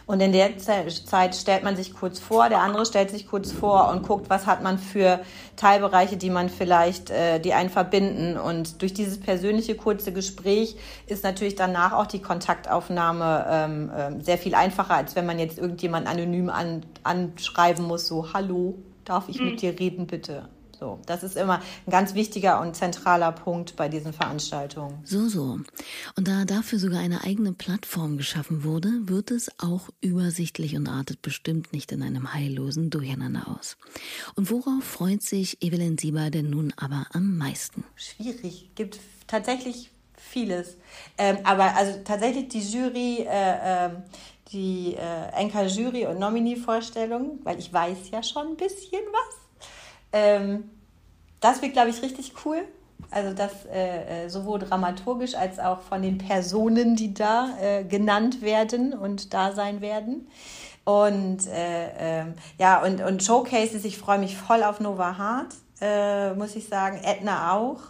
Und 0.08 0.20
in 0.20 0.32
der 0.32 0.56
Zeit 0.56 1.36
stellt 1.36 1.64
man 1.64 1.76
sich 1.76 1.92
kurz 1.92 2.18
vor, 2.18 2.48
der 2.48 2.62
andere 2.62 2.86
stellt 2.86 3.10
sich 3.10 3.28
kurz 3.28 3.52
vor 3.52 3.90
und 3.90 4.02
guckt, 4.02 4.30
was 4.30 4.46
hat 4.46 4.62
man 4.62 4.78
für 4.78 5.20
Teilbereiche, 5.56 6.16
die 6.16 6.30
man 6.30 6.48
vielleicht, 6.48 7.10
äh, 7.10 7.38
die 7.38 7.52
einen 7.52 7.68
verbinden. 7.68 8.38
Und 8.38 8.80
durch 8.80 8.94
dieses 8.94 9.20
persönliche 9.20 9.74
kurze 9.74 10.10
Gespräch 10.10 10.76
ist 11.08 11.24
natürlich 11.24 11.56
danach 11.56 11.92
auch 11.92 12.06
die 12.06 12.22
Kontaktaufnahme 12.22 13.46
ähm, 13.50 13.90
äh, 13.90 14.24
sehr 14.24 14.38
viel 14.38 14.54
einfacher, 14.54 14.94
als 14.94 15.14
wenn 15.14 15.26
man 15.26 15.38
jetzt 15.38 15.58
irgendjemand 15.58 16.06
anonym 16.06 16.48
an, 16.48 16.86
anschreiben 17.02 17.84
muss, 17.84 18.06
so, 18.06 18.32
hallo, 18.32 18.76
darf 19.04 19.28
ich 19.28 19.38
mit 19.42 19.60
dir 19.60 19.78
reden, 19.78 20.06
bitte? 20.06 20.48
So, 20.78 21.00
das 21.06 21.24
ist 21.24 21.36
immer 21.36 21.60
ein 21.86 21.90
ganz 21.90 22.14
wichtiger 22.14 22.60
und 22.60 22.76
zentraler 22.76 23.32
Punkt 23.32 23.74
bei 23.74 23.88
diesen 23.88 24.12
Veranstaltungen. 24.12 25.00
So, 25.04 25.28
so. 25.28 25.58
Und 26.16 26.28
da 26.28 26.44
dafür 26.44 26.78
sogar 26.78 27.00
eine 27.00 27.24
eigene 27.24 27.52
Plattform 27.52 28.16
geschaffen 28.16 28.62
wurde, 28.62 28.90
wird 29.08 29.32
es 29.32 29.50
auch 29.58 29.88
übersichtlich 30.00 30.76
und 30.76 30.86
artet 30.86 31.20
bestimmt 31.20 31.72
nicht 31.72 31.90
in 31.90 32.02
einem 32.02 32.32
heillosen 32.32 32.90
Durcheinander 32.90 33.48
aus. 33.48 33.76
Und 34.36 34.50
worauf 34.50 34.84
freut 34.84 35.22
sich 35.22 35.62
Evelyn 35.62 35.98
Sieber 35.98 36.30
denn 36.30 36.50
nun 36.50 36.72
aber 36.76 37.06
am 37.12 37.36
meisten? 37.36 37.84
Schwierig. 37.96 38.70
Gibt 38.76 39.00
tatsächlich 39.26 39.90
vieles. 40.16 40.76
Ähm, 41.16 41.38
aber 41.44 41.74
also 41.74 42.00
tatsächlich 42.04 42.48
die 42.48 42.60
Jury, 42.60 43.26
äh, 43.28 43.86
äh, 43.86 43.90
die 44.52 44.94
äh, 44.94 45.32
Enka-Jury 45.34 46.06
und 46.06 46.18
Nomini-Vorstellung, 46.18 47.40
weil 47.42 47.58
ich 47.58 47.72
weiß 47.72 48.10
ja 48.12 48.22
schon 48.22 48.48
ein 48.48 48.56
bisschen 48.56 49.02
was. 49.12 49.47
Ähm, 50.12 50.70
das 51.40 51.62
wird, 51.62 51.72
glaube 51.72 51.90
ich, 51.90 52.02
richtig 52.02 52.32
cool. 52.44 52.64
Also 53.10 53.32
das 53.32 53.64
äh, 53.66 54.24
äh, 54.24 54.28
sowohl 54.28 54.58
dramaturgisch 54.58 55.34
als 55.34 55.58
auch 55.58 55.80
von 55.80 56.02
den 56.02 56.18
Personen, 56.18 56.96
die 56.96 57.14
da 57.14 57.56
äh, 57.60 57.84
genannt 57.84 58.42
werden 58.42 58.92
und 58.92 59.32
da 59.32 59.52
sein 59.52 59.80
werden. 59.80 60.28
Und 60.84 61.46
äh, 61.46 62.20
ähm, 62.20 62.34
ja, 62.58 62.82
und, 62.82 63.02
und 63.02 63.22
Showcases, 63.22 63.84
ich 63.84 63.98
freue 63.98 64.18
mich 64.18 64.36
voll 64.36 64.62
auf 64.62 64.80
Nova 64.80 65.16
Hart, 65.16 65.54
äh, 65.80 66.34
muss 66.34 66.56
ich 66.56 66.68
sagen. 66.68 67.00
Edna 67.04 67.52
auch. 67.52 67.80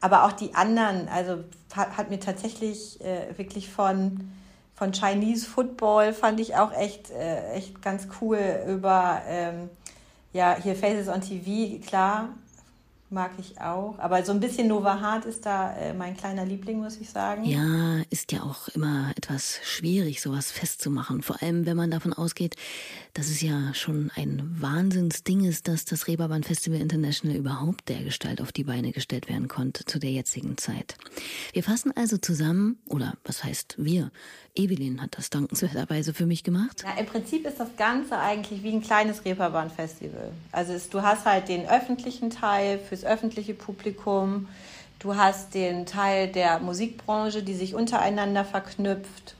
Aber 0.00 0.24
auch 0.24 0.32
die 0.32 0.54
anderen, 0.54 1.08
also 1.08 1.44
hat, 1.74 1.96
hat 1.96 2.10
mir 2.10 2.20
tatsächlich 2.20 3.00
äh, 3.00 3.38
wirklich 3.38 3.70
von, 3.70 4.32
von 4.74 4.92
Chinese 4.92 5.46
Football 5.46 6.12
fand 6.12 6.38
ich 6.40 6.56
auch 6.56 6.72
echt, 6.72 7.10
echt 7.10 7.80
ganz 7.80 8.08
cool 8.20 8.38
über. 8.68 9.22
Ähm, 9.26 9.70
ja, 10.36 10.56
hier 10.62 10.76
Faces 10.76 11.08
on 11.08 11.20
TV, 11.20 11.80
klar, 11.84 12.28
mag 13.10 13.32
ich 13.38 13.60
auch. 13.60 13.98
Aber 13.98 14.24
so 14.24 14.32
ein 14.32 14.40
bisschen 14.40 14.68
Nova 14.68 15.00
Hart 15.00 15.24
ist 15.24 15.46
da 15.46 15.76
äh, 15.76 15.94
mein 15.94 16.16
kleiner 16.16 16.44
Liebling, 16.44 16.80
muss 16.80 16.96
ich 17.00 17.10
sagen. 17.10 17.44
Ja, 17.44 18.02
ist 18.10 18.32
ja 18.32 18.42
auch 18.42 18.68
immer 18.68 19.12
etwas 19.16 19.60
schwierig, 19.62 20.20
sowas 20.20 20.50
festzumachen. 20.50 21.22
Vor 21.22 21.42
allem, 21.42 21.66
wenn 21.66 21.76
man 21.76 21.90
davon 21.90 22.12
ausgeht, 22.12 22.56
dass 23.14 23.28
es 23.28 23.40
ja 23.40 23.72
schon 23.74 24.10
ein 24.16 24.56
Wahnsinnsding 24.60 25.44
ist, 25.44 25.68
dass 25.68 25.84
das 25.84 26.08
Reeperbahn 26.08 26.42
Festival 26.42 26.80
International 26.80 27.36
überhaupt 27.36 27.88
der 27.88 28.02
Gestalt 28.02 28.40
auf 28.40 28.52
die 28.52 28.64
Beine 28.64 28.92
gestellt 28.92 29.28
werden 29.28 29.48
konnte 29.48 29.84
zu 29.84 29.98
der 29.98 30.10
jetzigen 30.10 30.58
Zeit. 30.58 30.96
Wir 31.52 31.62
fassen 31.62 31.92
also 31.96 32.18
zusammen, 32.18 32.78
oder 32.86 33.14
was 33.24 33.44
heißt 33.44 33.76
wir? 33.78 34.10
Evelyn 34.56 35.02
hat 35.02 35.18
das 35.18 35.30
dankenswerterweise 35.30 36.14
für 36.14 36.26
mich 36.26 36.42
gemacht. 36.42 36.82
Ja, 36.84 36.98
Im 36.98 37.06
Prinzip 37.06 37.46
ist 37.46 37.60
das 37.60 37.76
Ganze 37.76 38.18
eigentlich 38.18 38.62
wie 38.62 38.72
ein 38.72 38.82
kleines 38.82 39.24
Reeperbahn-Festival. 39.24 40.30
Also 40.50 40.72
es, 40.72 40.88
du 40.88 41.02
hast 41.02 41.26
halt 41.26 41.48
den 41.48 41.68
öffentlichen 41.68 42.30
Teil 42.30 42.78
fürs 42.96 43.04
öffentliche 43.04 43.54
Publikum, 43.54 44.48
du 44.98 45.16
hast 45.16 45.54
den 45.54 45.84
Teil 45.84 46.28
der 46.28 46.60
Musikbranche, 46.60 47.42
die 47.42 47.54
sich 47.54 47.74
untereinander 47.74 48.44
verknüpft, 48.44 49.34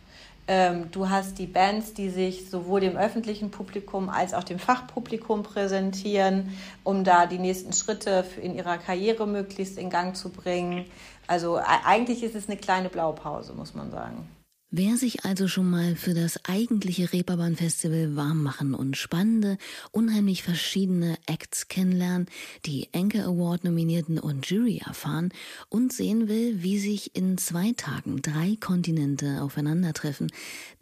ähm, 0.49 0.91
du 0.93 1.09
hast 1.09 1.39
die 1.39 1.47
Bands, 1.47 1.95
die 1.95 2.11
sich 2.11 2.51
sowohl 2.51 2.81
dem 2.81 2.97
öffentlichen 2.97 3.51
Publikum 3.51 4.11
als 4.11 4.35
auch 4.35 4.45
dem 4.45 4.59
Fachpublikum 4.59 5.43
präsentieren, 5.43 6.57
um 6.85 7.03
da 7.03 7.27
die 7.27 7.39
nächsten 7.39 7.73
Schritte 7.73 8.25
in 8.41 8.55
ihrer 8.55 8.79
Karriere 8.79 9.27
möglichst 9.27 9.79
in 9.79 9.91
Gang 9.91 10.15
zu 10.15 10.29
bringen. 10.29 10.85
Also 11.27 11.59
eigentlich 11.59 12.23
ist 12.23 12.37
es 12.37 12.49
eine 12.49 12.59
kleine 12.59 12.91
Blaupause, 12.91 13.55
muss 13.55 13.75
man 13.75 13.91
sagen. 13.91 14.29
Wer 14.73 14.97
sich 14.97 15.25
also 15.25 15.47
schon 15.47 15.71
mal 15.71 15.95
für 15.95 16.13
das 16.13 16.45
eigentliche 16.45 17.13
Reeperbahn-Festival 17.13 18.17
warm 18.17 18.43
machen 18.43 18.75
und 18.75 18.97
spannende, 18.97 19.59
unheimlich 19.93 20.43
verschiedene 20.43 21.17
Acts 21.27 21.69
kennenlernen, 21.69 22.27
die 22.65 22.89
Anchor 22.93 23.23
Award 23.27 23.63
nominierten 23.63 24.19
und 24.19 24.51
Jury 24.51 24.83
erfahren 24.85 25.33
und 25.69 25.93
sehen 25.93 26.27
will, 26.27 26.65
wie 26.65 26.81
sich 26.81 27.15
in 27.15 27.39
zwei 27.39 27.75
Tagen 27.77 28.21
drei 28.23 28.57
Kontinente 28.59 29.41
aufeinandertreffen, 29.41 30.33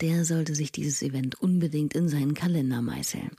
der 0.00 0.24
sollte 0.24 0.54
sich 0.54 0.72
dieses 0.72 1.02
Event 1.02 1.38
unbedingt 1.42 1.92
in 1.92 2.08
seinen 2.08 2.32
Kalender 2.32 2.80
meißeln. 2.80 3.32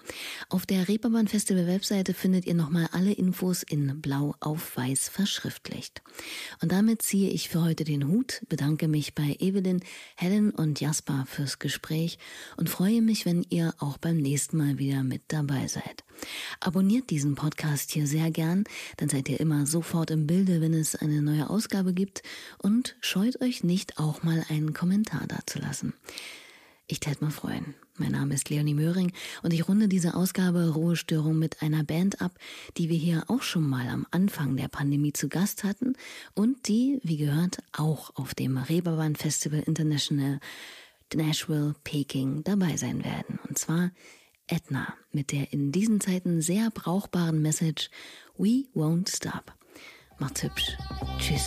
Auf 0.49 0.67
der 0.67 0.87
Reeperbahn 0.87 1.27
Festival 1.27 1.65
Webseite 1.65 2.13
findet 2.13 2.45
ihr 2.45 2.53
nochmal 2.53 2.87
alle 2.91 3.13
Infos 3.13 3.63
in 3.63 3.99
blau 3.99 4.35
auf 4.41 4.77
weiß 4.77 5.09
verschriftlicht. 5.09 6.03
Und 6.61 6.71
damit 6.71 7.01
ziehe 7.01 7.31
ich 7.31 7.49
für 7.49 7.63
heute 7.63 7.83
den 7.83 8.07
Hut, 8.07 8.43
bedanke 8.47 8.87
mich 8.87 9.15
bei 9.15 9.35
Evelyn, 9.39 9.79
Helen 10.15 10.34
Helen 10.35 10.51
und 10.51 10.81
Jasper 10.81 11.25
fürs 11.29 11.59
Gespräch 11.59 12.17
und 12.57 12.69
freue 12.69 13.01
mich, 13.01 13.25
wenn 13.25 13.45
ihr 13.49 13.73
auch 13.79 13.97
beim 13.97 14.17
nächsten 14.17 14.57
Mal 14.57 14.77
wieder 14.77 15.01
mit 15.01 15.21
dabei 15.29 15.67
seid. 15.67 16.03
Abonniert 16.59 17.09
diesen 17.09 17.35
Podcast 17.35 17.91
hier 17.91 18.05
sehr 18.05 18.31
gern, 18.31 18.65
dann 18.97 19.07
seid 19.07 19.29
ihr 19.29 19.39
immer 19.39 19.65
sofort 19.65 20.11
im 20.11 20.27
Bilde, 20.27 20.59
wenn 20.59 20.73
es 20.73 20.93
eine 20.95 21.21
neue 21.21 21.49
Ausgabe 21.49 21.93
gibt 21.93 22.21
und 22.57 22.97
scheut 22.99 23.41
euch 23.41 23.63
nicht 23.63 23.97
auch 23.97 24.23
mal 24.23 24.43
einen 24.49 24.73
Kommentar 24.73 25.25
dazulassen. 25.25 25.93
Ich 26.87 26.99
tät 26.99 27.21
mal 27.21 27.31
freuen. 27.31 27.73
Mein 27.97 28.11
Name 28.11 28.35
ist 28.35 28.49
Leonie 28.49 28.75
Möhring 28.75 29.11
und 29.41 29.53
ich 29.53 29.67
runde 29.67 29.87
diese 29.87 30.13
Ausgabe 30.13 30.69
Ruhestörung 30.69 31.39
mit 31.39 31.63
einer 31.63 31.83
Band 31.83 32.21
ab, 32.21 32.37
die 32.77 32.89
wir 32.89 32.97
hier 32.97 33.23
auch 33.27 33.41
schon 33.41 33.67
mal 33.67 33.87
am 33.87 34.05
Anfang 34.11 34.55
der 34.55 34.67
Pandemie 34.67 35.13
zu 35.13 35.27
Gast 35.27 35.63
hatten 35.63 35.93
und 36.35 36.67
die, 36.67 36.99
wie 37.03 37.17
gehört, 37.17 37.59
auch 37.71 38.11
auf 38.15 38.35
dem 38.35 38.57
Reeperbahn 38.57 39.15
Festival 39.15 39.61
International 39.65 40.39
Nashville, 41.13 41.75
Peking 41.83 42.43
dabei 42.43 42.77
sein 42.77 43.03
werden. 43.03 43.39
Und 43.47 43.57
zwar 43.57 43.91
Edna 44.47 44.93
mit 45.11 45.31
der 45.31 45.53
in 45.53 45.71
diesen 45.71 46.01
Zeiten 46.01 46.41
sehr 46.41 46.69
brauchbaren 46.69 47.41
Message 47.41 47.89
We 48.37 48.65
won't 48.75 49.15
stop. 49.15 49.53
Macht's 50.19 50.43
hübsch. 50.43 50.77
Tschüss. 51.17 51.45